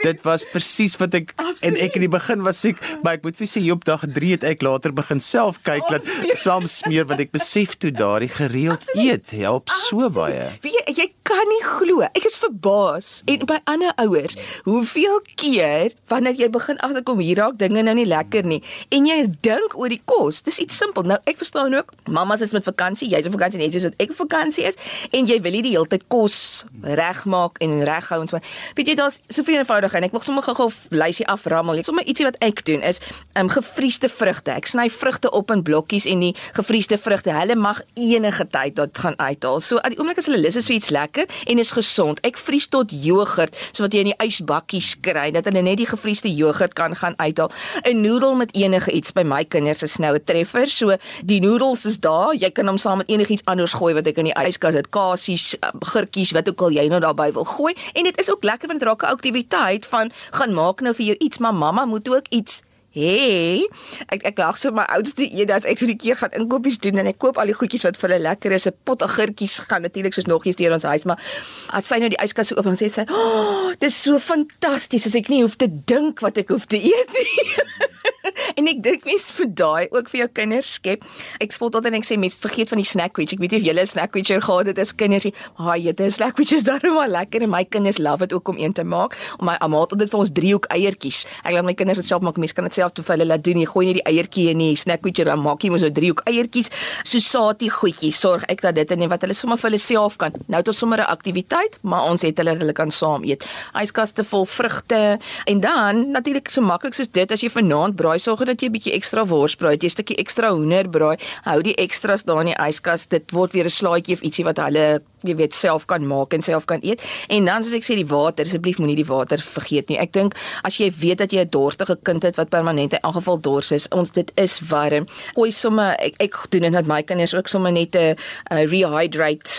dit 0.00 0.22
was 0.24 0.44
presies 0.52 0.96
wat 1.00 1.14
ek 1.16 1.32
Absoluut. 1.36 1.62
en 1.68 1.76
ek 1.84 1.96
in 1.98 2.04
die 2.06 2.10
begin 2.12 2.42
was 2.44 2.60
ek 2.68 2.80
maar 3.04 3.18
ek 3.18 3.24
moet 3.26 3.36
vir 3.38 3.48
sê 3.48 3.62
op 3.72 3.84
dag 3.88 4.04
3 4.16 4.32
het 4.34 4.46
ek 4.48 4.64
later 4.64 4.94
begin 4.96 5.20
self 5.24 5.60
kyk 5.66 5.84
dat 5.92 6.08
saam 6.40 6.66
smeer 6.68 7.08
want 7.08 7.20
ek 7.22 7.32
besef 7.36 7.76
toe 7.80 7.92
daardie 7.94 8.30
gereeld 8.32 8.84
eet 8.96 9.32
help 9.36 9.70
so 9.72 10.08
baie. 10.12 10.50
Wie 10.64 10.72
jy, 10.74 10.84
jy 11.02 11.08
kan 11.30 11.46
nie 11.50 11.62
glo. 11.62 12.02
Ek 12.10 12.24
is 12.26 12.38
verbaas 12.42 13.08
en 13.30 13.44
by 13.48 13.60
ander 13.70 13.92
ouers, 14.02 14.36
hoeveel 14.66 15.20
keer 15.38 15.94
wanneer 16.10 16.34
jy 16.38 16.48
begin 16.52 16.80
agterkom 16.82 17.20
hier 17.22 17.38
raak 17.38 17.58
dinge 17.60 17.84
nou 17.86 17.94
nie 17.96 18.06
lekker 18.08 18.46
nie 18.46 18.60
en 18.94 19.06
jy 19.06 19.18
dink 19.44 19.76
oor 19.78 19.92
die 19.92 20.00
kos. 20.10 20.42
Dis 20.46 20.58
iets 20.62 20.78
simpel. 20.80 21.06
Nou 21.06 21.18
ek 21.30 21.38
verstaan 21.40 21.74
ook, 21.78 21.92
mamas 22.10 22.42
is 22.44 22.54
met 22.56 22.66
vakansie, 22.66 23.08
jy's 23.12 23.28
op 23.30 23.36
vakansie 23.36 23.60
net 23.60 23.76
soos 23.76 23.88
ek 23.92 24.14
op 24.14 24.20
vakansie 24.24 24.66
is 24.68 24.78
en 25.16 25.28
jy 25.28 25.38
wil 25.44 25.54
nie 25.54 25.62
die 25.68 25.74
hele 25.76 25.88
tyd 25.90 26.06
kos 26.10 26.64
regmaak 26.82 27.60
en 27.64 27.78
reghou 27.86 28.20
en 28.24 28.30
so. 28.30 28.42
Weet 28.78 28.92
jy 28.92 28.98
daar's 28.98 29.20
soveel 29.30 29.62
eenvoudig 29.62 29.94
en 29.96 30.08
ek 30.08 30.16
wil 30.16 30.24
sommer 30.24 30.46
gou-gou 30.46 30.68
lysie 30.94 31.26
aframmel. 31.30 31.80
Ek 31.80 31.88
sommer 31.88 32.06
ietsie 32.08 32.26
wat 32.26 32.38
ek 32.44 32.64
doen 32.66 32.84
is 32.86 33.00
um 33.38 33.50
gevriesde 33.52 34.10
vrugte. 34.12 34.54
Ek 34.56 34.68
sny 34.70 34.88
vrugte 34.92 35.30
op 35.36 35.54
in 35.54 35.64
blokkies 35.66 36.08
en 36.10 36.26
die 36.26 36.32
gevriesde 36.58 36.98
vrugte, 37.00 37.32
hulle 37.36 37.56
mag 37.58 37.82
enige 37.94 38.46
tyd 38.50 38.76
dit 38.80 39.02
gaan 39.04 39.16
uithaal. 39.20 39.60
So 39.64 39.78
aan 39.80 39.94
die 39.94 40.00
oomblik 40.00 40.20
as 40.20 40.30
hulle 40.30 40.42
lus 40.42 40.58
is 40.58 40.68
vir 40.70 40.80
iets 40.80 40.92
lekker 40.94 41.19
en 41.46 41.58
is 41.58 41.70
gesond. 41.70 42.20
Ek 42.26 42.38
vries 42.38 42.68
tot 42.68 42.90
jogurt 42.90 43.56
so 43.72 43.82
wat 43.82 43.92
jy 43.92 44.04
in 44.04 44.12
die 44.12 44.26
ysbakkies 44.26 44.96
kry 45.00 45.30
dat 45.30 45.44
hulle 45.48 45.62
net 45.62 45.80
die 45.80 45.88
gevriesde 45.88 46.30
jogurt 46.34 46.72
kan 46.78 46.96
gaan 46.96 47.14
uithaal. 47.18 47.50
'n 47.84 48.00
Noedel 48.00 48.34
met 48.34 48.54
enige 48.54 48.90
iets 48.90 49.12
by 49.12 49.22
my 49.22 49.44
kinders 49.44 49.82
is 49.82 49.96
nou 49.96 50.14
'n 50.14 50.24
treffer. 50.24 50.68
So 50.68 50.96
die 51.24 51.40
noedels 51.40 51.84
is 51.84 51.98
daar. 51.98 52.34
Jy 52.34 52.50
kan 52.50 52.66
hom 52.66 52.78
saam 52.78 52.96
met 52.98 53.08
enigiets 53.08 53.44
anders 53.44 53.72
gooi 53.72 53.94
wat 53.94 54.06
ek 54.06 54.18
in 54.18 54.24
die 54.24 54.38
yskas 54.46 54.74
het. 54.74 54.88
Kasies, 54.88 55.56
gurkies, 55.80 56.30
wat 56.30 56.48
ook 56.48 56.60
al 56.60 56.70
jy 56.70 56.88
nou 56.88 57.00
daarbey 57.00 57.32
wil 57.32 57.44
gooi. 57.44 57.74
En 57.92 58.04
dit 58.04 58.20
is 58.20 58.30
ook 58.30 58.44
lekker 58.44 58.68
want 58.68 58.80
dit 58.80 58.88
raak 58.88 59.02
'n 59.02 59.12
aktiwiteit 59.16 59.86
van 59.86 60.10
gaan 60.30 60.54
maak 60.54 60.80
nou 60.80 60.94
vir 60.94 61.06
jou 61.06 61.16
iets, 61.18 61.38
maar 61.38 61.54
mamma 61.54 61.84
moet 61.84 62.08
ook 62.08 62.26
iets 62.28 62.62
Hey, 62.90 63.68
ek 64.10 64.24
ek 64.32 64.40
lag 64.42 64.56
so 64.58 64.72
my 64.74 64.82
oudste 64.90 65.22
een 65.22 65.50
as 65.54 65.62
ek 65.62 65.78
so 65.78 65.86
die 65.86 65.94
keer 65.94 66.16
gaan 66.18 66.32
inkopies 66.34 66.80
doen 66.82 66.98
en 66.98 67.06
ek 67.06 67.20
koop 67.22 67.36
al 67.38 67.46
die 67.46 67.54
goedjies 67.54 67.84
wat 67.86 67.94
vir 68.00 68.08
hulle 68.08 68.24
lekker 68.24 68.50
is, 68.56 68.66
'n 68.66 68.74
pot 68.82 69.04
agurtjies 69.06 69.60
gaan 69.70 69.86
natuurlik 69.86 70.10
soos 70.10 70.26
noggies 70.26 70.58
deur 70.58 70.74
ons 70.74 70.82
huis, 70.82 71.06
maar 71.06 71.22
as 71.70 71.86
sy 71.86 72.00
nou 72.02 72.10
die 72.10 72.18
yskas 72.18 72.50
oop 72.50 72.66
en 72.66 72.74
sê 72.74 72.90
sy, 72.90 73.06
"O, 73.06 73.14
oh, 73.14 73.74
dis 73.78 73.94
so 73.94 74.18
fantasties 74.18 75.06
as 75.06 75.14
ek 75.14 75.30
nie 75.30 75.42
hoef 75.42 75.54
te 75.54 75.70
dink 75.70 76.18
wat 76.18 76.36
ek 76.38 76.48
hoef 76.48 76.66
te 76.66 76.82
eet 76.82 77.10
nie." 77.14 77.54
en 78.58 78.68
ek 78.70 78.82
dink 78.82 79.04
mens 79.08 79.26
vir 79.36 79.48
daai 79.60 79.86
ook 79.90 80.08
vir 80.12 80.20
jou 80.22 80.28
kinders 80.40 80.72
skep. 80.78 81.04
Ek 81.40 81.52
spot 81.54 81.78
altyd 81.78 81.94
en 81.94 82.00
ek 82.00 82.08
sê 82.08 82.18
mens 82.20 82.38
vergeet 82.42 82.72
van 82.72 82.80
die 82.82 82.88
snack 82.88 83.18
witch. 83.20 83.34
Ek 83.36 83.42
weet 83.42 83.56
nie 83.56 83.60
of 83.62 83.66
julle 83.68 83.82
'n 83.82 83.90
snack 83.92 84.14
witch 84.14 84.32
gehad 84.32 84.66
het 84.66 84.78
as 84.78 84.92
kinders 84.94 85.24
nie. 85.24 85.34
Haai, 85.58 85.82
dit 85.82 86.00
is 86.00 86.14
snack 86.14 86.36
witch 86.38 86.52
is 86.52 86.64
darem 86.64 86.94
maar 86.94 87.08
lekker 87.08 87.42
en 87.42 87.50
my 87.50 87.64
kinders 87.64 87.98
love 87.98 88.26
dit 88.26 88.32
ook 88.32 88.48
om 88.48 88.58
een 88.58 88.72
te 88.72 88.84
maak. 88.84 89.16
Om 89.38 89.46
my 89.46 89.56
ouma 89.60 89.80
het 89.80 89.98
dit 89.98 90.10
vir 90.10 90.20
ons 90.20 90.30
driehoek 90.30 90.66
eiertjies. 90.70 91.26
Ek 91.44 91.52
laat 91.52 91.64
my 91.64 91.74
kinders 91.74 91.98
dit 91.98 92.06
self 92.06 92.22
maak. 92.22 92.36
Mens 92.36 92.52
kan 92.52 92.64
dit 92.64 92.74
self 92.74 92.92
toe 92.92 93.04
vir 93.04 93.16
hulle 93.16 93.26
laat 93.26 93.44
doen. 93.44 93.58
Jy 93.60 93.66
gooi 93.66 93.86
net 93.86 94.00
die 94.00 94.06
eiertjie 94.12 94.48
in 94.50 94.58
die 94.58 94.76
snack 94.76 95.02
witch 95.04 95.20
en 95.20 95.40
maak 95.40 95.62
jy 95.62 95.70
mos 95.70 95.80
so 95.80 95.90
driehoek 95.90 96.22
eiertjies. 96.26 96.70
So 97.04 97.18
saatie 97.18 97.70
goedjies. 97.70 98.18
Sorg 98.20 98.44
ek 98.48 98.60
dat 98.62 98.74
dit 98.74 98.90
in 98.90 99.08
wat 99.08 99.22
hulle 99.22 99.34
sommer 99.34 99.58
vir 99.58 99.70
hulle 99.70 99.82
self 99.82 100.16
kan. 100.16 100.32
Nou 100.48 100.60
het 100.60 100.68
ons 100.68 100.78
sommer 100.78 100.98
'n 101.00 101.10
aktiwiteit, 101.10 101.78
maar 101.82 102.10
ons 102.10 102.22
het 102.22 102.36
hulle 102.36 102.56
hulle 102.56 102.72
kan 102.72 102.90
saam 102.90 103.24
eet. 103.24 103.44
Yskaste 103.74 104.24
vol 104.24 104.46
vrugte 104.46 105.18
en 105.44 105.60
dan 105.60 106.10
natuurlik 106.10 106.48
so 106.48 106.60
maklik 106.60 106.94
soos 106.94 107.08
dit 107.08 107.32
as 107.32 107.40
jy 107.40 107.50
vanaand 107.50 107.96
braai 108.00 108.18
sorg 108.18 108.44
dat 108.48 108.60
jy 108.62 108.68
'n 108.68 108.76
bietjie 108.76 108.96
ekstra 108.96 109.24
worsbraai, 109.26 109.76
jy 109.76 109.88
'n 109.88 109.96
stukkie 109.96 110.16
ekstra 110.16 110.52
hoenderbraai, 110.56 111.16
hou 111.44 111.60
die 111.62 111.76
ekstras 111.76 112.24
daar 112.24 112.40
in 112.40 112.52
die 112.52 112.60
yskas. 112.68 113.08
Dit 113.08 113.32
word 113.32 113.52
weer 113.52 113.64
'n 113.64 113.76
slaaitjie 113.78 114.14
of 114.16 114.22
ietsie 114.22 114.44
wat 114.44 114.58
hulle 114.58 115.02
jy 115.26 115.36
weet 115.36 115.54
self 115.54 115.86
kan 115.90 116.06
maak 116.06 116.34
en 116.36 116.42
self 116.42 116.66
kan 116.70 116.80
eet. 116.82 117.02
En 117.28 117.44
dan 117.44 117.62
soos 117.62 117.76
ek 117.76 117.86
sê 117.86 117.96
die 117.98 118.06
water, 118.08 118.46
asseblief 118.46 118.80
moenie 118.80 118.98
die 118.98 119.06
water 119.08 119.40
vergeet 119.42 119.90
nie. 119.90 119.98
Ek 120.00 120.12
dink 120.16 120.36
as 120.66 120.80
jy 120.80 120.90
weet 121.00 121.18
dat 121.18 121.32
jy 121.32 121.44
'n 121.44 121.50
dorstige 121.50 121.96
kind 122.02 122.22
het 122.22 122.36
wat 122.36 122.50
permanent 122.50 122.92
in 122.92 123.12
geval 123.12 123.40
dors 123.40 123.70
is, 123.72 123.88
ons 123.90 124.10
dit 124.10 124.32
is 124.36 124.60
warm. 124.70 125.06
Gooi 125.34 125.50
sommer 125.50 125.96
ek, 125.98 126.14
ek 126.20 126.34
doen 126.50 126.62
dit 126.62 126.72
met 126.72 126.86
my 126.86 127.02
kinders 127.02 127.34
ook 127.34 127.48
sommer 127.48 127.72
net 127.72 127.94
'n 127.96 128.16
rehydrate 128.50 129.50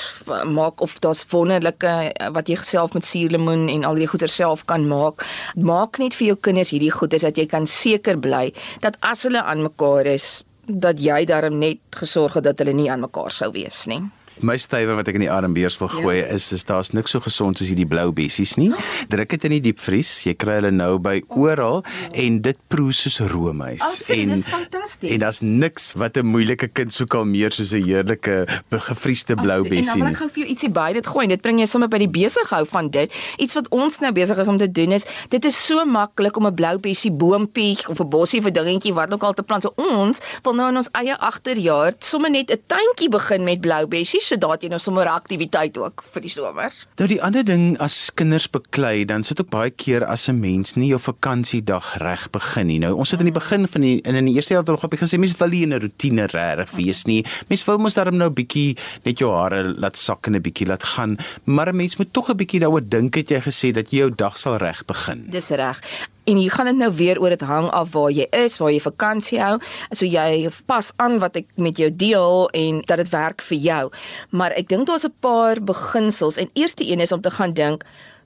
maak 0.46 0.82
of 0.82 1.00
daar's 1.00 1.26
wonderlike 1.30 2.14
wat 2.32 2.48
jy 2.48 2.56
self 2.56 2.94
met 2.94 3.06
suurlemoen 3.06 3.70
en 3.70 3.84
al 3.84 3.96
die 3.96 4.08
goeie 4.08 4.28
self 4.28 4.66
kan 4.66 4.88
maak. 4.88 5.26
Maak 5.56 5.98
net 5.98 6.16
vir 6.16 6.28
jou 6.28 6.36
kinders 6.36 6.72
hierdie 6.72 6.92
goeie 6.92 7.20
dat 7.20 7.38
jy 7.38 7.46
kan 7.46 7.68
seker 7.68 8.18
bly 8.18 8.54
dat 8.80 8.98
as 9.02 9.24
hulle 9.24 9.42
aan 9.42 9.62
mekaar 9.62 10.06
is, 10.06 10.44
dat 10.66 11.00
jy 11.02 11.26
daarom 11.26 11.58
net 11.60 11.80
gesorg 11.90 12.34
het 12.34 12.44
dat 12.44 12.60
hulle 12.60 12.74
nie 12.74 12.92
aan 12.92 13.04
mekaar 13.04 13.32
sou 13.32 13.52
wees 13.52 13.86
nie. 13.86 14.02
My 14.40 14.56
stywe 14.58 14.96
wat 14.96 15.10
ek 15.12 15.18
in 15.20 15.26
die 15.26 15.32
armbeers 15.32 15.76
wil 15.82 15.90
gooi 15.92 16.16
ja. 16.22 16.30
is 16.34 16.48
is 16.56 16.64
daar's 16.66 16.92
niks 16.96 17.12
so 17.14 17.20
gesond 17.22 17.60
soos 17.60 17.68
hierdie 17.70 17.88
blou 17.90 18.08
bessies 18.16 18.56
nie. 18.58 18.70
Druk 19.12 19.36
dit 19.36 19.48
in 19.50 19.56
die 19.58 19.62
diepvries. 19.68 20.10
Jy 20.26 20.34
kry 20.40 20.56
hulle 20.62 20.72
nou 20.72 20.96
by 21.04 21.18
oral 21.36 21.82
en 22.18 22.40
dit 22.46 22.62
proe 22.72 22.96
soos 22.96 23.20
roomys. 23.34 23.84
Oh, 23.84 24.16
en 24.16 24.34
dis 24.34 24.46
fantasties. 24.48 25.12
En 25.12 25.24
daar's 25.26 25.42
niks 25.44 25.92
wat 26.00 26.18
'n 26.18 26.26
moeilike 26.26 26.72
kind 26.72 26.94
sou 26.94 27.06
kalmeer 27.06 27.52
soos 27.52 27.74
'n 27.74 27.84
heerlike 27.84 28.48
gevriesde 28.72 29.36
blou 29.36 29.62
bessie 29.68 29.76
nie. 29.76 29.84
En 29.84 29.86
dan 29.86 30.00
wil 30.00 30.12
ek 30.16 30.18
gou 30.18 30.30
vir 30.30 30.44
jou 30.44 30.50
ietsie 30.54 30.72
by 30.72 30.94
dit 30.94 31.08
gooi. 31.08 31.28
Dit 31.28 31.42
bring 31.42 31.60
jy 31.60 31.66
sommer 31.66 31.90
by 31.90 31.98
die 31.98 32.10
besig 32.10 32.50
hou 32.50 32.66
van 32.66 32.90
dit. 32.90 33.12
Iets 33.38 33.54
wat 33.54 33.68
ons 33.70 34.00
nou 34.00 34.12
besig 34.12 34.38
is 34.38 34.48
om 34.48 34.58
te 34.58 34.72
doen 34.72 34.92
is 34.92 35.06
dit 35.30 35.46
is 35.46 35.66
so 35.66 35.86
maklik 35.86 36.38
om 36.38 36.48
'n 36.48 36.56
blou 36.56 36.78
bessie 36.80 37.12
boompie 37.12 37.78
of 37.88 38.00
'n 38.00 38.10
bossie 38.10 38.42
vir 38.42 38.52
dingetjie 38.52 38.94
wat 38.94 39.14
ook 39.14 39.24
al 39.24 39.34
te 39.34 39.44
plant. 39.44 39.64
So 39.64 39.74
ons 39.76 40.20
wil 40.44 40.54
nou 40.54 40.70
in 40.70 40.78
ons 40.78 40.90
eie 40.94 41.18
agterjaard 41.18 42.04
sommer 42.04 42.32
net 42.32 42.50
'n 42.50 42.62
tuintjie 42.68 43.10
begin 43.10 43.44
met 43.44 43.62
blou 43.62 43.88
bessies 43.88 44.21
sodat 44.22 44.64
jy 44.64 44.70
nou 44.70 44.80
sommer 44.80 45.06
'n 45.06 45.18
aktiwiteit 45.18 45.78
ook 45.78 46.04
vir 46.14 46.22
die 46.22 46.30
somer. 46.30 46.72
Nou 46.98 47.08
die 47.08 47.22
ander 47.22 47.44
ding 47.44 47.78
as 47.80 48.12
kinders 48.14 48.48
beklei, 48.50 49.06
dan 49.06 49.24
sit 49.24 49.42
ook 49.42 49.50
baie 49.50 49.70
keer 49.70 50.06
as 50.06 50.28
'n 50.30 50.40
mens 50.40 50.76
nie 50.76 50.88
jou 50.88 51.00
vakansiedag 51.00 51.98
reg 51.98 52.30
begin 52.30 52.68
nie. 52.68 52.80
Nou 52.80 52.96
ons 52.96 53.10
sit 53.10 53.20
in 53.20 53.26
die 53.26 53.40
begin 53.40 53.68
van 53.68 53.82
die 53.82 54.02
in 54.02 54.16
in 54.16 54.26
die 54.26 54.36
eerste 54.36 54.54
jaar 54.54 54.64
nog 54.66 54.84
op 54.84 54.94
gesê 54.94 55.18
mense 55.18 55.38
wil 55.38 55.50
nie 55.50 55.64
in 55.64 55.74
'n 55.74 55.82
rotine 55.82 56.28
reg 56.28 56.72
wees 56.72 57.06
nie. 57.06 57.26
Mense 57.48 57.66
wil 57.66 57.78
mos 57.78 57.94
daarom 57.94 58.18
nou 58.18 58.30
'n 58.30 58.34
bietjie 58.34 58.78
net 59.04 59.20
jou 59.20 59.32
hare 59.34 59.64
laat 59.64 59.98
sak 59.98 60.28
en 60.28 60.36
'n 60.36 60.42
bietjie 60.42 60.68
laat 60.68 60.84
gaan, 60.84 61.18
maar 61.46 61.70
'n 61.70 61.76
mens 61.76 61.98
moet 61.98 62.14
tog 62.14 62.30
'n 62.30 62.38
bietjie 62.38 62.60
daaroor 62.60 62.90
dink 62.90 63.16
het 63.16 63.30
jy 63.30 63.42
gesê 63.42 63.72
dat 63.74 63.92
jy 63.92 63.98
jou 63.98 64.12
dag 64.16 64.38
sal 64.38 64.58
reg 64.58 64.86
begin. 64.86 65.26
Dis 65.30 65.50
reg. 65.50 65.80
En 66.30 66.38
jy 66.42 66.50
gaan 66.50 66.66
dit 66.66 66.76
nou 66.76 66.92
weer 66.94 67.20
oor 67.22 67.34
dit 67.34 67.42
hang 67.42 67.70
af 67.70 67.92
waar 67.96 68.12
jy 68.12 68.28
is, 68.30 68.58
waar 68.62 68.72
jy 68.72 68.82
vakansie 68.82 69.40
hou. 69.42 69.58
So 69.92 70.06
jy 70.06 70.50
pas 70.66 70.92
aan 71.02 71.20
wat 71.20 71.36
ek 71.42 71.48
met 71.56 71.78
jou 71.78 71.90
deel 71.90 72.50
en 72.54 72.82
dat 72.86 73.02
dit 73.02 73.10
werk 73.10 73.42
vir 73.42 73.58
jou. 73.58 73.84
Maar 74.30 74.52
ek 74.52 74.70
dink 74.70 74.88
daar's 74.88 75.06
'n 75.06 75.14
paar 75.20 75.62
beginsels 75.62 76.38
en 76.38 76.50
eerste 76.54 76.86
een 76.86 77.00
is 77.00 77.12
om 77.12 77.22
te 77.22 77.32
gaan 77.32 77.54
dink 77.54 77.84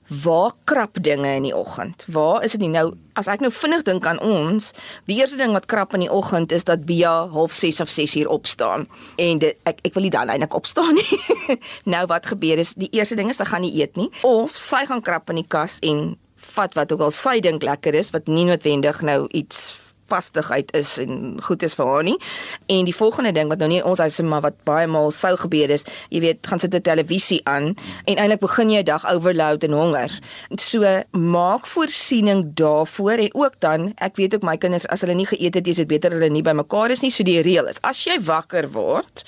waar 0.08 0.52
krap 0.64 1.02
dinge 1.02 1.28
in 1.34 1.42
die 1.42 1.56
oggend? 1.56 2.04
Waar 2.06 2.44
is 2.44 2.54
dit 2.54 2.60
nie 2.60 2.70
nou 2.70 2.94
as 3.18 3.26
ek 3.32 3.40
nou 3.40 3.50
vinnig 3.50 3.82
dink 3.82 4.06
aan 4.06 4.20
ons, 4.20 4.72
die 5.08 5.16
eerste 5.18 5.38
ding 5.40 5.54
wat 5.56 5.66
krap 5.66 5.94
in 5.94 6.04
die 6.04 6.12
oggend 6.12 6.52
is 6.52 6.66
dat 6.68 6.84
Bia 6.86 7.26
half 7.32 7.52
6 7.52 7.80
of 7.80 7.90
6 7.90 8.16
uur 8.16 8.28
opstaan 8.28 8.86
en 9.16 9.38
dit 9.38 9.56
ek 9.64 9.80
ek 9.88 9.94
wil 9.94 10.06
nie 10.06 10.12
dan 10.14 10.28
eintlik 10.28 10.54
opstaan 10.54 10.94
nie. 10.94 11.20
nou 11.94 12.06
wat 12.06 12.26
gebeur 12.26 12.58
is 12.58 12.74
die 12.74 12.90
eerste 12.92 13.16
ding 13.16 13.32
is 13.32 13.40
sy 13.40 13.48
gaan 13.48 13.64
nie 13.64 13.74
eet 13.80 13.96
nie 13.96 14.10
of 14.22 14.56
sy 14.56 14.84
gaan 14.86 15.02
krap 15.02 15.30
in 15.30 15.42
die 15.42 15.48
kas 15.48 15.80
en 15.82 16.14
vat 16.56 16.76
wat 16.78 16.92
ook 16.92 17.06
al 17.08 17.14
sy 17.14 17.38
dink 17.44 17.64
lekker 17.66 17.94
is 17.94 18.12
wat 18.14 18.30
nie 18.32 18.46
noodwendig 18.48 19.02
nou 19.06 19.24
iets 19.30 19.76
vastigheid 20.08 20.72
is 20.76 20.98
en 21.02 21.36
goed 21.42 21.62
is 21.62 21.74
vir 21.74 21.86
haar 21.86 22.02
nie. 22.06 22.16
En 22.66 22.84
die 22.84 22.94
volgende 22.96 23.32
ding 23.32 23.48
wat 23.48 23.58
nou 23.58 23.68
nie 23.68 23.82
ons 23.84 23.98
huis 23.98 24.20
maar 24.20 24.44
wat 24.46 24.58
baie 24.64 24.86
maal 24.86 25.10
sou 25.10 25.34
gebeur 25.36 25.70
is, 25.70 25.84
jy 26.10 26.20
weet, 26.20 26.46
gaan 26.46 26.60
sit 26.60 26.74
'n 26.74 26.80
televisie 26.82 27.40
aan 27.44 27.74
en 28.04 28.16
eintlik 28.16 28.40
begin 28.40 28.70
jy 28.70 28.80
'n 28.80 28.84
dag 28.84 29.06
overload 29.12 29.64
en 29.64 29.72
honger. 29.72 30.10
So 30.56 31.02
maak 31.10 31.66
voorsiening 31.66 32.54
daarvoor 32.54 33.18
en 33.18 33.34
ook 33.34 33.60
dan, 33.60 33.92
ek 33.96 34.16
weet 34.16 34.34
ook 34.34 34.42
my 34.42 34.56
kinders 34.56 34.86
as 34.86 35.00
hulle 35.00 35.14
nie 35.14 35.26
geëet 35.26 35.54
het, 35.54 35.66
is 35.66 35.76
dit 35.76 35.86
beter 35.86 36.10
hulle 36.10 36.28
nie 36.28 36.42
bymekaar 36.42 36.90
is 36.90 37.00
nie. 37.00 37.10
So 37.10 37.22
die 37.22 37.40
reël 37.40 37.66
is, 37.66 37.80
as 37.82 38.04
jy 38.04 38.20
wakker 38.20 38.70
word, 38.70 39.24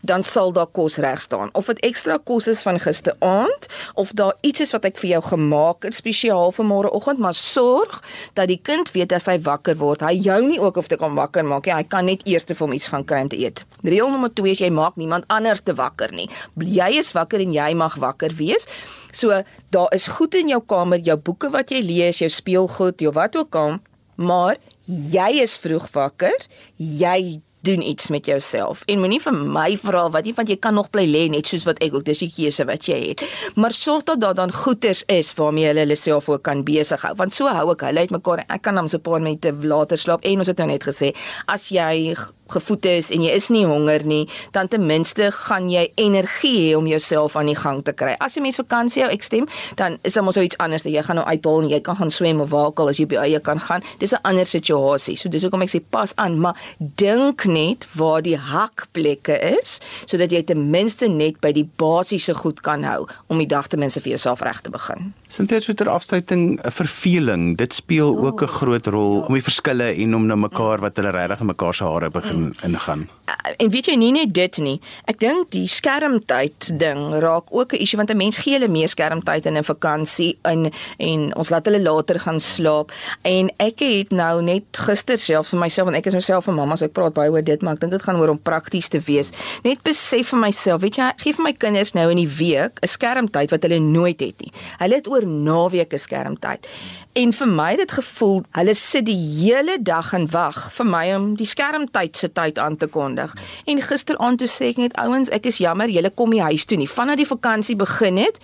dan 0.00 0.22
sal 0.22 0.52
daar 0.52 0.66
kos 0.66 0.96
reg 0.96 1.20
staan. 1.20 1.50
Of 1.52 1.66
dit 1.66 1.78
ekstra 1.80 2.18
kos 2.24 2.46
is 2.46 2.62
van 2.62 2.80
gisteraand 2.80 3.66
of 3.94 4.12
daar 4.12 4.34
iets 4.40 4.60
is 4.60 4.72
wat 4.72 4.84
ek 4.84 4.98
vir 4.98 5.10
jou 5.10 5.22
gemaak 5.22 5.82
het 5.82 5.94
spesiaal 5.94 6.52
vir 6.52 6.66
môreoggend, 6.66 7.18
maar 7.18 7.34
sorg 7.34 8.02
dat 8.34 8.48
die 8.48 8.60
kind 8.62 8.90
weet 8.92 9.12
as 9.12 9.26
hy 9.26 9.38
wakker 9.42 9.76
word, 9.76 10.00
hy 10.00 10.21
jou 10.22 10.38
nie 10.46 10.58
ook 10.60 10.78
of 10.80 10.88
te 10.90 10.98
kom 11.00 11.16
wakker 11.18 11.44
maak 11.46 11.66
nie. 11.66 11.74
Hy 11.74 11.84
kan 11.90 12.08
net 12.08 12.24
eers 12.28 12.46
te 12.48 12.56
hom 12.58 12.72
iets 12.76 12.88
gaan 12.92 13.04
kry 13.08 13.22
om 13.24 13.30
te 13.32 13.38
eet. 13.40 13.64
Reël 13.82 14.10
nommer 14.12 14.32
2 14.32 14.54
is 14.54 14.62
jy 14.64 14.70
maak 14.74 14.98
niemand 15.00 15.26
anders 15.32 15.62
te 15.64 15.74
wakker 15.78 16.14
nie. 16.16 16.28
Jy 16.56 16.90
is 17.00 17.12
wakker 17.16 17.42
en 17.42 17.54
jy 17.54 17.70
mag 17.78 17.98
wakker 18.02 18.34
wees. 18.38 18.68
So 19.12 19.42
daar 19.74 19.92
is 19.94 20.08
goed 20.16 20.34
in 20.38 20.52
jou 20.52 20.60
kamer, 20.64 21.02
jou 21.04 21.18
boeke 21.18 21.52
wat 21.52 21.72
jy 21.74 21.82
lees, 21.84 22.22
jou 22.22 22.30
speelgoed, 22.32 23.02
jou 23.04 23.12
wat 23.12 23.36
ook 23.36 23.56
al, 23.58 23.78
maar 24.16 24.60
jy 24.86 25.42
is 25.42 25.58
vroeg 25.60 25.88
wakker. 25.92 26.46
Jy 26.76 27.42
doen 27.62 27.82
iets 27.82 28.10
met 28.10 28.26
jouself. 28.26 28.82
En 28.86 28.98
moenie 29.02 29.20
vir 29.22 29.34
my 29.34 29.76
vra 29.80 30.04
wat 30.10 30.26
nie 30.26 30.34
want 30.36 30.50
jy 30.50 30.58
kan 30.62 30.74
nog 30.74 30.90
bly 30.90 31.04
lê 31.06 31.24
net 31.30 31.46
soos 31.46 31.66
wat 31.68 31.80
ek 31.84 31.94
ook 31.94 32.06
dis 32.08 32.24
die 32.24 32.30
keuse 32.32 32.66
wat 32.68 32.88
jy 32.90 32.98
het. 33.12 33.24
Maar 33.54 33.74
sorg 33.76 34.06
dat 34.10 34.20
daar 34.20 34.36
dan 34.38 34.52
goeders 34.52 35.04
is 35.06 35.32
waarmee 35.38 35.70
hulle 35.70 35.86
hulle 35.86 35.98
self 35.98 36.28
ook 36.28 36.42
kan 36.42 36.64
besig 36.66 37.02
hou. 37.06 37.14
Want 37.18 37.34
so 37.34 37.50
hou 37.50 37.70
ek 37.74 37.86
hulle 37.88 38.06
uitmekaar. 38.06 38.44
Ek 38.48 38.62
kan 38.62 38.76
hom 38.76 38.88
so 38.88 38.98
'n 38.98 39.02
paar 39.02 39.20
minute 39.20 39.52
later 39.62 39.96
slaap 39.96 40.24
en 40.24 40.38
ons 40.38 40.46
het 40.46 40.58
nou 40.58 40.68
net 40.68 40.84
gesê 40.84 41.14
as 41.46 41.68
jy 41.68 42.16
gevoed 42.52 42.84
is 42.84 43.10
en 43.10 43.22
jy 43.22 43.34
is 43.34 43.48
nie 43.48 43.64
honger 43.66 44.04
nie, 44.04 44.28
dan 44.52 44.68
ten 44.68 44.86
minste 44.86 45.30
gaan 45.32 45.70
jy 45.70 45.88
energie 45.96 46.56
hê 46.68 46.76
om 46.78 46.86
jouself 46.86 47.36
aan 47.36 47.50
die 47.50 47.58
gang 47.58 47.82
te 47.84 47.92
kry. 47.92 48.14
As 48.20 48.36
jy 48.36 48.42
mens 48.44 48.60
vakansie 48.60 49.02
hou, 49.04 49.10
ek 49.12 49.26
stem, 49.26 49.48
dan 49.76 49.98
is 50.02 50.14
dit 50.14 50.24
mos 50.24 50.36
iets 50.36 50.58
anders 50.62 50.84
jy 50.92 51.02
gaan 51.06 51.20
nou 51.20 51.26
uithaal 51.26 51.64
en 51.64 51.70
jy 51.72 51.80
kan 51.84 51.98
gaan 51.98 52.12
swem 52.12 52.40
of 52.44 52.50
waar 52.52 52.70
ook 52.70 52.82
al 52.82 52.92
as 52.92 53.00
jy 53.00 53.06
by 53.10 53.20
eie 53.24 53.40
kan 53.40 53.60
gaan. 53.60 53.82
Dis 53.98 54.12
'n 54.12 54.22
ander 54.22 54.46
situasie. 54.46 55.16
So 55.16 55.28
dis 55.28 55.42
hoekom 55.42 55.62
ek 55.62 55.70
sê 55.70 55.80
pas 55.80 56.12
aan, 56.16 56.38
maar 56.40 56.56
dink 56.78 57.44
net 57.44 57.86
waar 57.96 58.22
die 58.22 58.36
hakplekke 58.36 59.38
is 59.60 59.80
sodat 60.06 60.32
jy 60.32 60.42
ten 60.42 60.70
minste 60.70 61.08
net 61.08 61.40
by 61.40 61.52
die 61.52 61.68
basiese 61.76 62.34
goed 62.34 62.60
kan 62.60 62.84
hou 62.84 63.06
om 63.28 63.38
die 63.38 63.46
dag 63.46 63.68
ten 63.68 63.78
minste 63.78 64.00
vir 64.00 64.16
jouself 64.16 64.42
reg 64.42 64.60
te 64.60 64.70
begin. 64.70 65.12
Sinter 65.28 65.62
so 65.62 65.72
ter 65.72 65.88
afsluiting, 65.88 66.58
'n 66.60 66.70
verveling, 66.70 67.56
dit 67.56 67.72
speel 67.74 68.18
ook 68.18 68.42
'n 68.42 68.46
groot 68.58 68.86
rol 68.86 69.24
om 69.28 69.34
die 69.34 69.42
verskille 69.42 69.94
en 69.94 70.14
om 70.14 70.26
na 70.26 70.34
mekaar 70.34 70.80
wat 70.80 70.96
hulle 70.96 71.10
regtig 71.10 71.40
in 71.40 71.46
mekaar 71.46 71.74
se 71.74 71.84
hare 71.84 72.10
begin 72.10 72.41
ingaan. 72.66 73.08
Uh, 73.22 73.52
en 73.56 73.70
weet 73.70 73.86
jy 73.86 73.94
nie 73.96 74.10
net 74.12 74.32
dit 74.34 74.56
nie. 74.64 74.74
Ek 75.08 75.20
dink 75.22 75.52
die 75.54 75.68
skermtyd 75.70 76.72
ding 76.80 77.04
raak 77.22 77.52
ook 77.54 77.72
'n 77.72 77.80
issue 77.84 77.96
want 77.96 78.10
'n 78.10 78.16
mens 78.16 78.38
gee 78.42 78.58
hulle 78.58 78.68
meer 78.68 78.88
skermtyd 78.88 79.46
in 79.46 79.56
'n 79.56 79.64
vakansie 79.64 80.38
in 80.42 80.72
en 80.98 81.20
ons 81.36 81.50
laat 81.50 81.64
hulle 81.64 81.80
later 81.80 82.20
gaan 82.20 82.40
slaap. 82.40 82.92
En 83.22 83.50
ek 83.56 83.78
het 83.78 84.10
nou 84.10 84.42
net 84.42 84.64
gister 84.72 85.18
self 85.18 85.48
vir 85.48 85.58
myself 85.58 85.84
want 85.86 85.96
ek 85.96 86.06
is 86.06 86.14
myself 86.14 86.48
'n 86.48 86.54
mamma 86.54 86.76
so 86.76 86.84
ek 86.84 86.92
praat 86.92 87.14
baie 87.14 87.30
oor 87.30 87.42
dit 87.42 87.62
maar 87.62 87.74
ek 87.74 87.80
dink 87.80 87.92
dit 87.92 88.02
gaan 88.02 88.16
oor 88.16 88.28
om 88.28 88.42
prakties 88.42 88.88
te 88.88 89.00
wees. 89.00 89.30
Net 89.62 89.82
besef 89.82 90.28
vir 90.28 90.38
myself, 90.38 90.80
weet 90.80 90.96
jy, 90.96 91.12
gee 91.16 91.32
vir 91.32 91.44
my 91.44 91.52
kinders 91.52 91.92
nou 91.92 92.10
in 92.10 92.16
die 92.16 92.34
week 92.38 92.78
'n 92.82 92.88
skermtyd 92.88 93.50
wat 93.50 93.62
hulle 93.62 93.78
nooit 93.78 94.20
het 94.20 94.40
nie. 94.40 94.52
Hulle 94.78 94.94
het 94.94 95.08
oor 95.08 95.26
naweke 95.26 95.98
skermtyd. 95.98 96.66
En 97.12 97.32
vir 97.32 97.48
my 97.48 97.70
het 97.70 97.78
dit 97.78 97.92
gevoel 97.92 98.42
hulle 98.50 98.74
sit 98.74 99.04
die 99.06 99.16
hele 99.16 99.76
dag 99.82 100.12
en 100.12 100.30
wag 100.30 100.72
vir 100.72 100.86
my 100.86 101.14
om 101.14 101.34
die 101.36 101.46
skermtyd 101.46 102.16
se 102.22 102.30
tyd 102.32 102.60
aan 102.62 102.78
te 102.78 102.88
kondig. 102.90 103.34
En 103.66 103.82
gisteraand 103.82 104.40
toe 104.42 104.50
sê 104.50 104.72
ek 104.72 104.80
net 104.82 104.96
ouens, 105.02 105.30
ek 105.34 105.50
is 105.50 105.60
jammer, 105.62 105.90
julle 105.92 106.12
kom 106.14 106.32
nie 106.34 106.42
huis 106.44 106.66
toe 106.68 106.78
nie. 106.80 106.90
Vanaf 106.90 107.20
die 107.20 107.28
vakansie 107.28 107.78
begin 107.78 108.20
het, 108.22 108.40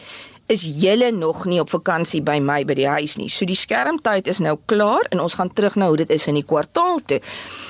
is 0.49 0.65
julle 0.81 1.11
nog 1.13 1.45
nie 1.45 1.61
op 1.61 1.71
vakansie 1.71 2.23
by 2.25 2.39
my 2.41 2.63
by 2.65 2.75
die 2.79 2.87
huis 2.89 3.19
nie. 3.21 3.29
So 3.29 3.45
die 3.49 3.57
skermtyd 3.59 4.29
is 4.33 4.41
nou 4.41 4.55
klaar 4.71 5.05
en 5.13 5.21
ons 5.21 5.37
gaan 5.37 5.51
terug 5.53 5.77
na 5.77 5.91
hoe 5.91 5.99
dit 6.01 6.11
is 6.15 6.25
in 6.31 6.39
die 6.39 6.45
kwartaal 6.47 7.03
toe. 7.11 7.19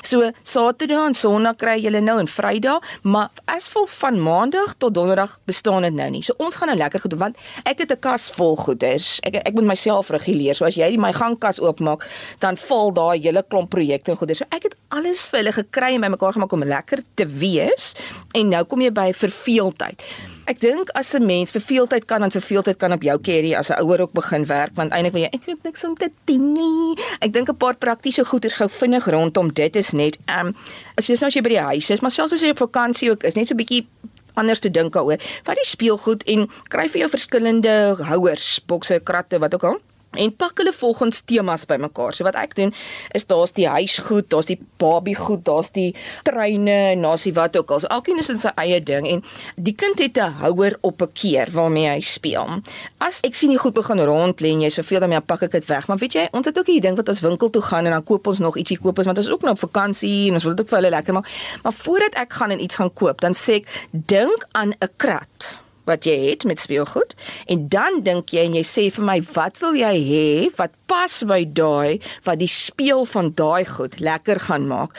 So 0.06 0.30
Saterdag 0.46 1.08
en 1.10 1.16
Sondag 1.18 1.58
kry 1.58 1.74
julle 1.82 2.00
nou 2.04 2.18
en 2.22 2.30
Vrydag, 2.30 2.84
maar 3.02 3.34
as 3.50 3.66
vol 3.72 3.88
van 3.98 4.20
Maandag 4.22 4.76
tot 4.78 4.94
Donderdag 4.94 5.34
bestaan 5.50 5.88
dit 5.88 5.98
nou 5.98 6.08
nie. 6.14 6.22
So 6.22 6.38
ons 6.38 6.54
gaan 6.54 6.70
nou 6.70 6.78
lekker 6.78 7.02
goed 7.02 7.18
want 7.18 7.36
ek 7.64 7.82
het 7.82 7.92
'n 7.92 8.00
kas 8.00 8.30
vol 8.30 8.56
goeders. 8.56 9.18
Ek 9.26 9.42
ek 9.42 9.54
moet 9.54 9.74
myself 9.74 10.10
reguleer. 10.10 10.54
So 10.54 10.64
as 10.64 10.76
jy 10.76 10.96
my 10.96 11.12
gangkas 11.12 11.60
oopmaak, 11.60 12.06
dan 12.38 12.56
val 12.56 12.92
daai 12.92 13.18
hele 13.20 13.42
klomp 13.42 13.70
projekte 13.70 14.10
en 14.10 14.16
goeders. 14.16 14.38
So 14.38 14.44
ek 14.50 14.62
het 14.62 14.74
alles 14.88 15.26
vir 15.26 15.38
hulle 15.40 15.52
gekry 15.52 15.94
en 15.94 16.00
bymekaar 16.00 16.32
gemaak 16.32 16.52
om 16.52 16.64
lekker 16.64 17.02
te 17.14 17.26
wees. 17.26 17.94
En 18.34 18.48
nou 18.48 18.64
kom 18.64 18.80
jy 18.80 18.92
by 18.92 19.12
verveeldheid. 19.12 20.02
Ek 20.48 20.60
dink 20.64 20.88
as 20.96 21.12
'n 21.12 21.26
mens 21.26 21.50
verveeldheid 21.50 22.04
kan 22.08 22.20
dan 22.20 22.30
verveeldheid 22.30 22.76
kan 22.76 22.92
op 22.92 23.02
jou 23.02 23.20
carry 23.20 23.52
as 23.54 23.68
'n 23.68 23.80
ouer 23.84 24.00
ook 24.00 24.12
begin 24.12 24.46
werk 24.46 24.70
want 24.74 24.92
eintlik 24.92 25.12
wil 25.12 25.22
jy 25.22 25.28
ek 25.32 25.44
het 25.44 25.62
niks 25.62 25.84
om 25.84 25.94
te 25.94 26.08
doen 26.24 26.52
nie. 26.52 26.96
Ek 27.20 27.32
dink 27.32 27.48
'n 27.48 27.56
paar 27.56 27.76
praktiese 27.76 28.24
goeders 28.24 28.54
gou 28.54 28.68
vinnig 28.68 29.04
rondom 29.04 29.52
dit 29.52 29.76
is 29.76 29.90
net 29.90 30.16
ehm 30.24 30.46
um, 30.46 30.56
as 30.96 31.06
jy 31.06 31.14
nou 31.20 31.26
as 31.26 31.34
jy 31.34 31.42
by 31.42 31.48
die 31.48 31.68
huis 31.70 31.90
is, 31.90 32.00
maar 32.00 32.10
selfs 32.10 32.32
as 32.32 32.40
jy 32.40 32.50
op 32.50 32.58
vakansie 32.58 33.10
ook 33.10 33.22
is, 33.24 33.34
net 33.34 33.46
so 33.48 33.54
'n 33.54 33.56
bietjie 33.56 33.86
anders 34.34 34.60
te 34.60 34.70
dink 34.70 34.92
daaroor. 34.92 35.20
Vat 35.42 35.56
die 35.56 35.66
speelgoed 35.66 36.22
en 36.24 36.48
kry 36.68 36.88
vir 36.88 37.00
jou 37.00 37.10
verskillende 37.10 37.96
houers, 38.00 38.60
bokse, 38.66 39.00
kratte, 39.04 39.38
wat 39.38 39.54
ook 39.54 39.64
al 39.64 39.80
en 40.16 40.36
pak 40.36 40.58
hulle 40.58 40.72
volgens 40.72 41.20
temas 41.20 41.66
bymekaar. 41.68 42.14
So 42.16 42.24
wat 42.24 42.38
ek 42.40 42.54
doen 42.56 42.72
is 43.16 43.26
daar's 43.28 43.52
die 43.56 43.68
huisgoed, 43.68 44.28
daar's 44.32 44.48
die 44.48 44.58
babiegoed, 44.80 45.44
daar's 45.44 45.70
die 45.74 45.94
treine 46.26 46.94
en 46.94 47.04
daar's 47.04 47.26
die 47.28 47.34
wat 47.36 47.56
ook 47.56 47.70
al. 47.70 47.82
So 47.84 47.92
elkeen 47.92 48.20
is 48.22 48.30
in 48.32 48.40
sy 48.40 48.52
eie 48.56 48.80
ding 48.82 49.08
en 49.08 49.22
die 49.56 49.74
kind 49.74 49.98
het 49.98 50.18
'n 50.18 50.40
houer 50.40 50.78
op 50.80 51.02
'n 51.02 51.12
keer 51.12 51.48
waarmee 51.52 51.88
hy 51.88 52.00
speel. 52.00 52.62
As 52.98 53.20
ek 53.22 53.34
sien 53.34 53.50
jy 53.50 53.58
goed 53.58 53.74
begin 53.74 54.00
rond 54.00 54.40
lê 54.40 54.50
en 54.52 54.60
jy's 54.60 54.74
verveel 54.74 55.00
daarmee, 55.00 55.20
pak 55.20 55.42
ek 55.42 55.50
dit 55.50 55.66
weg. 55.66 55.88
Maar 55.88 55.98
weet 55.98 56.12
jy, 56.12 56.28
ons 56.32 56.46
het 56.46 56.58
ook 56.58 56.66
hierdie 56.66 56.86
ding 56.88 56.96
wat 56.96 57.08
ons 57.08 57.20
winkel 57.20 57.50
toe 57.50 57.62
gaan 57.62 57.84
en 57.86 57.92
dan 57.92 58.04
koop 58.04 58.26
ons 58.26 58.38
nog 58.38 58.56
ietsie 58.56 58.78
koop 58.78 58.98
ons 58.98 59.06
want 59.06 59.18
ons 59.18 59.26
is 59.26 59.32
ook 59.32 59.42
nou 59.42 59.52
op 59.52 59.58
vakansie 59.58 60.28
en 60.28 60.34
ons 60.34 60.42
wil 60.42 60.54
dit 60.54 60.60
ook 60.60 60.68
vir 60.68 60.78
hulle 60.78 60.90
lekker 60.90 61.14
maak. 61.14 61.28
Maar 61.62 61.72
voordat 61.72 62.14
ek 62.14 62.32
gaan 62.32 62.50
en 62.50 62.60
iets 62.60 62.76
gaan 62.76 62.92
koop, 62.92 63.20
dan 63.20 63.34
sê 63.34 63.52
ek 63.52 63.88
dink 63.92 64.46
aan 64.52 64.72
'n 64.80 64.90
krat 64.96 65.67
wat 65.88 66.06
jy 66.08 66.16
het 66.28 66.44
met 66.48 66.60
speelgoed. 66.60 67.14
En 67.50 67.68
dan 67.72 68.02
dink 68.06 68.32
jy 68.34 68.46
en 68.48 68.58
jy 68.60 68.66
sê 68.66 68.88
vir 68.94 69.08
my 69.08 69.18
wat 69.34 69.58
wil 69.62 69.76
jy 69.78 69.94
hê 70.08 70.28
wat 70.58 70.76
pas 70.88 71.22
by 71.28 71.42
daai 71.44 71.98
wat 72.26 72.40
die 72.40 72.50
speel 72.50 73.04
van 73.08 73.32
daai 73.36 73.64
goed 73.68 73.98
lekker 74.00 74.40
gaan 74.48 74.68
maak 74.70 74.94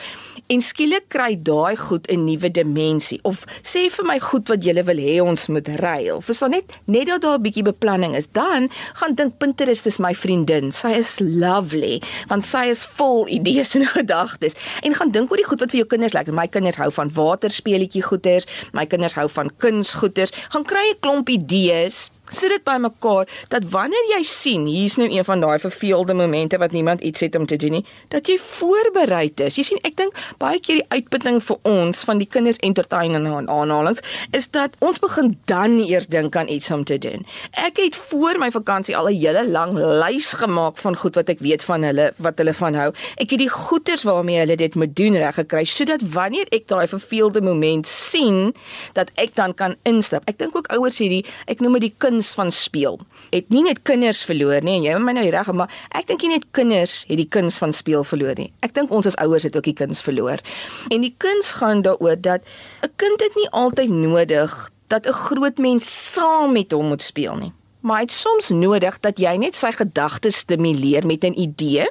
En 0.50 0.58
skielik 0.58 1.04
kry 1.14 1.36
daai 1.46 1.76
goed 1.78 2.08
'n 2.10 2.24
nuwe 2.26 2.50
dimensie 2.50 3.20
of 3.22 3.44
sê 3.62 3.86
vir 3.86 4.04
my 4.04 4.18
goed 4.18 4.48
wat 4.48 4.64
jy 4.64 4.82
wil 4.82 4.98
hê 4.98 5.20
ons 5.22 5.46
moet 5.46 5.68
ruil. 5.78 6.20
Verstaan 6.20 6.50
net 6.50 6.64
net 6.86 7.06
dat 7.06 7.22
daar 7.22 7.38
'n 7.38 7.42
bietjie 7.42 7.62
beplanning 7.62 8.16
is. 8.16 8.26
Dan 8.32 8.68
gaan 8.94 9.14
dink 9.14 9.38
Pinterest 9.38 9.86
is 9.86 9.98
my 9.98 10.14
vriendin. 10.14 10.72
Sy 10.72 10.88
is 10.88 11.18
lovely 11.20 12.02
want 12.26 12.44
sy 12.44 12.66
is 12.66 12.84
vol 12.84 13.28
idees 13.28 13.74
en 13.74 13.86
gedagtes. 13.98 14.54
En 14.82 14.94
gaan 14.94 15.10
dink 15.10 15.30
oor 15.30 15.36
die 15.36 15.46
goed 15.46 15.60
wat 15.60 15.70
vir 15.70 15.78
jou 15.78 15.86
kinders 15.86 16.12
lekker. 16.12 16.34
My 16.34 16.46
kinders 16.46 16.76
hou 16.76 16.90
van 16.90 17.10
waterspeletjie 17.14 18.02
goeters, 18.02 18.46
my 18.72 18.86
kinders 18.86 19.14
hou 19.14 19.28
van 19.28 19.50
kunsgoeters. 19.56 20.32
Gaan 20.48 20.64
kry 20.64 20.90
'n 20.90 21.00
klomp 21.00 21.28
idees 21.28 22.10
sit 22.30 22.50
dit 22.50 22.64
bymekaar 22.64 23.28
dat 23.48 23.66
wanneer 23.70 24.06
jy 24.16 24.22
sien 24.26 24.66
hier's 24.66 24.96
nou 24.96 25.08
een 25.10 25.24
van 25.24 25.40
daai 25.40 25.58
verveelde 25.58 26.14
momente 26.14 26.58
wat 26.58 26.72
niemand 26.72 27.00
iets 27.00 27.20
het 27.20 27.36
om 27.36 27.46
te 27.46 27.56
doen 27.56 27.70
nie 27.70 27.84
dat 28.08 28.26
jy 28.26 28.38
voorberei 28.38 29.30
is. 29.44 29.56
Jy 29.58 29.64
sien 29.66 29.80
ek 29.86 29.96
dink 29.98 30.16
baie 30.40 30.60
keer 30.62 30.80
die 30.80 30.96
uitputting 30.96 31.40
vir 31.44 31.58
ons 31.68 32.02
van 32.08 32.20
die 32.20 32.28
kinders 32.30 32.58
entertaining 32.66 33.26
en 33.28 33.48
aanhalings 33.52 34.02
is 34.36 34.48
dat 34.54 34.76
ons 34.84 35.00
begin 35.02 35.32
dan 35.50 35.78
eers 35.84 36.08
dink 36.10 36.36
aan 36.36 36.48
iets 36.48 36.70
om 36.74 36.84
te 36.84 36.98
doen. 37.00 37.24
Ek 37.52 37.80
het 37.82 37.96
voor 38.10 38.40
my 38.42 38.50
vakansie 38.54 38.96
al 38.96 39.08
'n 39.10 39.18
hele 39.18 39.44
lang 39.48 39.72
lys 39.74 40.32
gemaak 40.40 40.78
van 40.78 40.96
goed 40.96 41.14
wat 41.14 41.28
ek 41.28 41.40
weet 41.40 41.64
van 41.64 41.82
hulle 41.82 42.12
wat 42.18 42.38
hulle 42.38 42.54
van 42.54 42.74
hou. 42.74 42.92
Ek 43.16 43.30
het 43.30 43.38
die 43.38 43.48
goeders 43.48 44.02
waarmee 44.02 44.38
hulle 44.38 44.56
dit 44.56 44.74
moet 44.74 44.96
doen 44.96 45.16
reg 45.16 45.34
gekry 45.34 45.64
sodat 45.64 46.00
wanneer 46.02 46.46
ek 46.50 46.66
daai 46.68 46.86
verveelde 46.86 47.40
moment 47.40 47.86
sien 47.86 48.54
dat 48.92 49.10
ek 49.14 49.34
dan 49.34 49.54
kan 49.54 49.76
instap. 49.82 50.22
Ek 50.28 50.38
dink 50.38 50.56
ook 50.56 50.66
ouers 50.72 50.98
hierdie 50.98 51.24
ek 51.46 51.60
noem 51.60 51.72
dit 51.72 51.80
die 51.90 51.94
kind 51.98 52.19
kuns 52.20 52.34
van 52.36 52.50
speel. 52.52 52.98
Het 53.30 53.48
nie 53.48 53.62
net 53.64 53.80
kinders 53.82 54.22
verloor 54.24 54.60
nie 54.62 54.76
en 54.76 54.84
jy 54.84 54.94
moet 54.98 55.06
my 55.08 55.12
nou 55.16 55.28
reg 55.32 55.48
maar 55.56 55.70
ek 55.96 56.06
dink 56.10 56.22
nie 56.22 56.34
net 56.34 56.44
kinders 56.52 57.04
het 57.08 57.16
die 57.16 57.28
kuns 57.28 57.58
van 57.58 57.72
speel 57.72 58.04
verloor 58.04 58.36
nie. 58.36 58.50
Ek 58.60 58.74
dink 58.74 58.90
ons 58.92 59.06
as 59.08 59.16
ouers 59.22 59.46
het 59.46 59.56
ook 59.56 59.64
die 59.64 59.76
kuns 59.76 60.02
verloor. 60.04 60.42
En 60.90 61.00
die 61.00 61.14
kuns 61.16 61.54
gaan 61.56 61.82
daaroor 61.82 62.20
dat 62.20 62.42
'n 62.84 62.92
kind 62.96 63.18
dit 63.18 63.34
nie 63.36 63.48
altyd 63.50 63.88
nodig 63.88 64.70
dat 64.88 65.06
'n 65.06 65.12
groot 65.12 65.58
mens 65.58 66.12
saam 66.12 66.52
met 66.52 66.72
hom 66.72 66.88
moet 66.88 67.02
speel 67.02 67.36
nie. 67.36 67.52
Maar 67.80 68.00
dit 68.00 68.12
soms 68.12 68.50
nodig 68.50 69.00
dat 69.00 69.18
jy 69.18 69.36
net 69.36 69.56
sy 69.56 69.72
gedagtes 69.72 70.36
stimuleer 70.36 71.06
met 71.06 71.24
'n 71.24 71.40
idee 71.40 71.88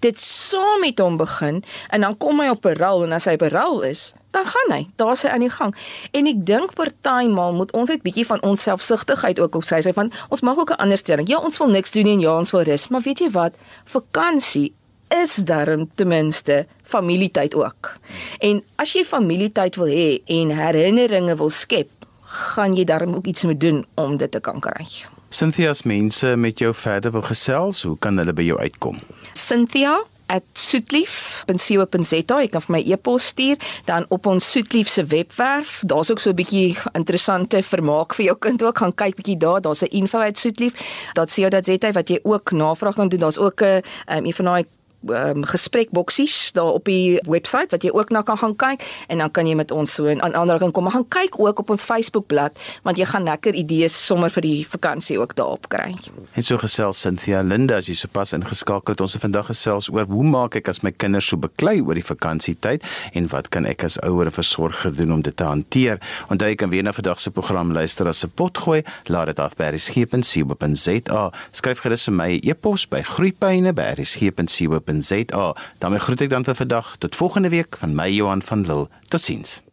dit 0.00 0.18
saam 0.18 0.80
met 0.80 0.98
hom 0.98 1.16
begin 1.16 1.64
en 1.90 2.00
dan 2.00 2.16
kom 2.16 2.40
hy 2.40 2.48
op 2.48 2.66
'n 2.66 2.76
rol 2.76 3.04
en 3.04 3.12
as 3.12 3.24
hy 3.24 3.34
op 3.34 3.42
'n 3.42 3.54
rol 3.54 3.82
is, 3.82 4.12
dan 4.30 4.44
gaan 4.44 4.72
hy. 4.76 4.88
Daar's 4.96 5.22
hy 5.22 5.28
aan 5.28 5.44
die 5.44 5.50
gang. 5.50 5.74
En 6.12 6.26
ek 6.26 6.46
dink 6.46 6.74
partymal 6.74 7.54
moet 7.56 7.72
ons 7.72 7.88
net 7.88 8.02
bietjie 8.02 8.26
van 8.26 8.42
ons 8.42 8.62
selfsugtigheid 8.62 9.40
ook 9.40 9.54
op 9.54 9.64
sy 9.64 9.80
sy 9.80 9.92
van 9.92 10.12
ons 10.28 10.40
mag 10.40 10.58
ook 10.58 10.70
'n 10.70 10.82
ander 10.84 10.98
stelling. 10.98 11.28
Ja, 11.28 11.38
ons 11.38 11.58
wil 11.58 11.68
niks 11.68 11.90
doen 11.90 12.06
en 12.06 12.20
ja, 12.20 12.36
ons 12.38 12.50
wil 12.50 12.62
rus, 12.62 12.88
maar 12.88 13.00
weet 13.00 13.18
jy 13.18 13.30
wat? 13.30 13.54
Vakansie 13.84 14.72
is 15.08 15.36
darm 15.36 15.90
ten 15.94 16.08
minste 16.08 16.66
familietyd 16.82 17.54
ook. 17.54 17.96
En 18.38 18.62
as 18.76 18.92
jy 18.92 19.04
familietyd 19.04 19.76
wil 19.76 19.90
hê 19.90 20.22
en 20.26 20.50
herinneringe 20.50 21.36
wil 21.36 21.50
skep, 21.50 21.88
gaan 22.26 22.74
jy 22.74 22.84
darm 22.84 23.14
ook 23.14 23.26
iets 23.26 23.44
moet 23.44 23.60
doen 23.60 23.84
om 23.94 24.16
dit 24.16 24.30
te 24.30 24.40
kan 24.40 24.60
kry. 24.60 24.86
Cynthia's 25.30 25.82
mense 25.82 26.36
met 26.36 26.58
jou 26.58 26.74
verder 26.74 27.12
wil 27.12 27.22
gesels, 27.22 27.82
hoe 27.82 27.96
kan 27.98 28.18
hulle 28.18 28.32
by 28.32 28.42
jou 28.46 28.58
uitkom? 28.58 29.00
Cynthia 29.36 30.04
@soetlief.co.za 30.52 32.40
jy 32.42 32.48
kan 32.50 32.62
vir 32.64 32.74
my 32.74 32.82
e-pos 32.92 33.30
stuur. 33.32 33.56
Dan 33.86 34.06
op 34.08 34.26
ons 34.26 34.50
soetlief 34.50 34.88
se 34.88 35.04
webwerf 35.04 35.82
daar's 35.86 36.10
ook 36.10 36.18
so 36.18 36.30
'n 36.30 36.34
bietjie 36.34 36.76
interessante 36.92 37.62
vermaak 37.62 38.14
vir 38.14 38.24
jou 38.24 38.36
kind 38.38 38.62
ook. 38.62 38.78
Gaan 38.78 38.94
kyk 38.94 39.16
bietjie 39.16 39.36
daar. 39.36 39.60
Daar's 39.60 39.82
'n 39.82 39.90
info@soetlief.co.za 39.90 41.92
wat 41.92 42.08
jy 42.08 42.18
ook 42.22 42.50
navraag 42.50 42.94
kan 42.94 43.08
doen. 43.08 43.20
Daar's 43.20 43.38
ook 43.38 43.60
'n 43.60 43.64
um, 43.64 43.82
een 44.24 44.34
van 44.34 44.44
daai 44.44 44.64
um, 45.10 45.44
gesprekboksies 45.44 46.52
daar 46.52 46.72
op 46.78 46.84
die 46.84 47.18
webwerf 47.28 47.70
wat 47.70 47.84
jy 47.84 47.90
ook 47.94 48.10
na 48.14 48.22
kan 48.26 48.38
gaan 48.38 48.56
kyk 48.56 48.84
en 49.08 49.18
dan 49.22 49.30
kan 49.30 49.46
jy 49.48 49.54
met 49.58 49.70
ons 49.70 49.94
so 49.94 50.04
in 50.10 50.22
aanraking 50.22 50.72
kom. 50.72 50.84
Maar 50.86 50.92
gaan 50.98 51.08
kyk 51.08 51.38
ook 51.40 51.58
op 51.62 51.70
ons 51.70 51.84
Facebookblad 51.84 52.58
want 52.82 52.98
jy 52.98 53.06
gaan 53.08 53.24
lekker 53.28 53.54
idees 53.54 53.94
sommer 54.06 54.30
vir 54.30 54.42
die 54.42 54.66
vakansie 54.68 55.18
ook 55.20 55.34
daarop 55.38 55.68
kry. 55.72 55.94
En 56.34 56.42
so 56.42 56.58
gesels 56.58 57.00
Cynthia 57.00 57.42
Linda 57.42 57.76
as 57.80 57.88
jy 57.90 57.94
sopas 57.98 58.32
ingeskakel 58.36 58.94
het. 58.94 59.00
Ons 59.04 59.12
het 59.16 59.22
vandag 59.22 59.46
gesels 59.50 59.90
oor 59.92 60.06
hoe 60.10 60.24
maak 60.26 60.56
ek 60.60 60.68
as 60.72 60.82
my 60.82 60.92
kinders 60.92 61.28
so 61.30 61.36
beklei 61.40 61.80
oor 61.80 61.94
die 61.98 62.04
vakansietyd 62.06 62.84
en 63.14 63.28
wat 63.32 63.48
kan 63.54 63.66
ek 63.66 63.84
as 63.86 63.98
ouer 64.06 64.26
en 64.30 64.36
versorger 64.36 64.92
doen 64.96 65.12
om 65.18 65.22
dit 65.22 65.36
te 65.36 65.44
hanteer? 65.46 65.96
Onthou 66.32 66.48
jy 66.50 66.58
kan 66.58 66.70
weer 66.72 66.84
na 66.86 66.92
vandag 66.96 67.20
se 67.20 67.30
program 67.30 67.72
luister 67.72 68.06
as 68.08 68.24
'n 68.24 68.30
potgooi. 68.34 68.82
Laat 69.06 69.26
dit 69.26 69.38
af 69.40 69.56
by 69.56 69.64
resgep.co.za. 69.74 71.32
Skryf 71.50 71.80
gerus 71.80 72.04
vir 72.04 72.14
my 72.14 72.40
e-pos 72.42 72.88
by 72.88 73.02
groeipyne@resgep.co.za 73.02 74.95
www.rsg.co.za. 74.96 75.54
daarmee 75.78 76.00
groet 76.00 76.20
ek 76.20 76.30
dan 76.30 76.44
vir 76.44 76.54
vandag 76.54 76.96
tot 76.98 77.16
volgende 77.16 77.48
week 77.48 77.76
van 77.78 77.94
my 77.94 78.08
Johan 78.10 78.42
van 78.42 78.66
Lille. 78.66 78.88
Totsiens. 79.08 79.65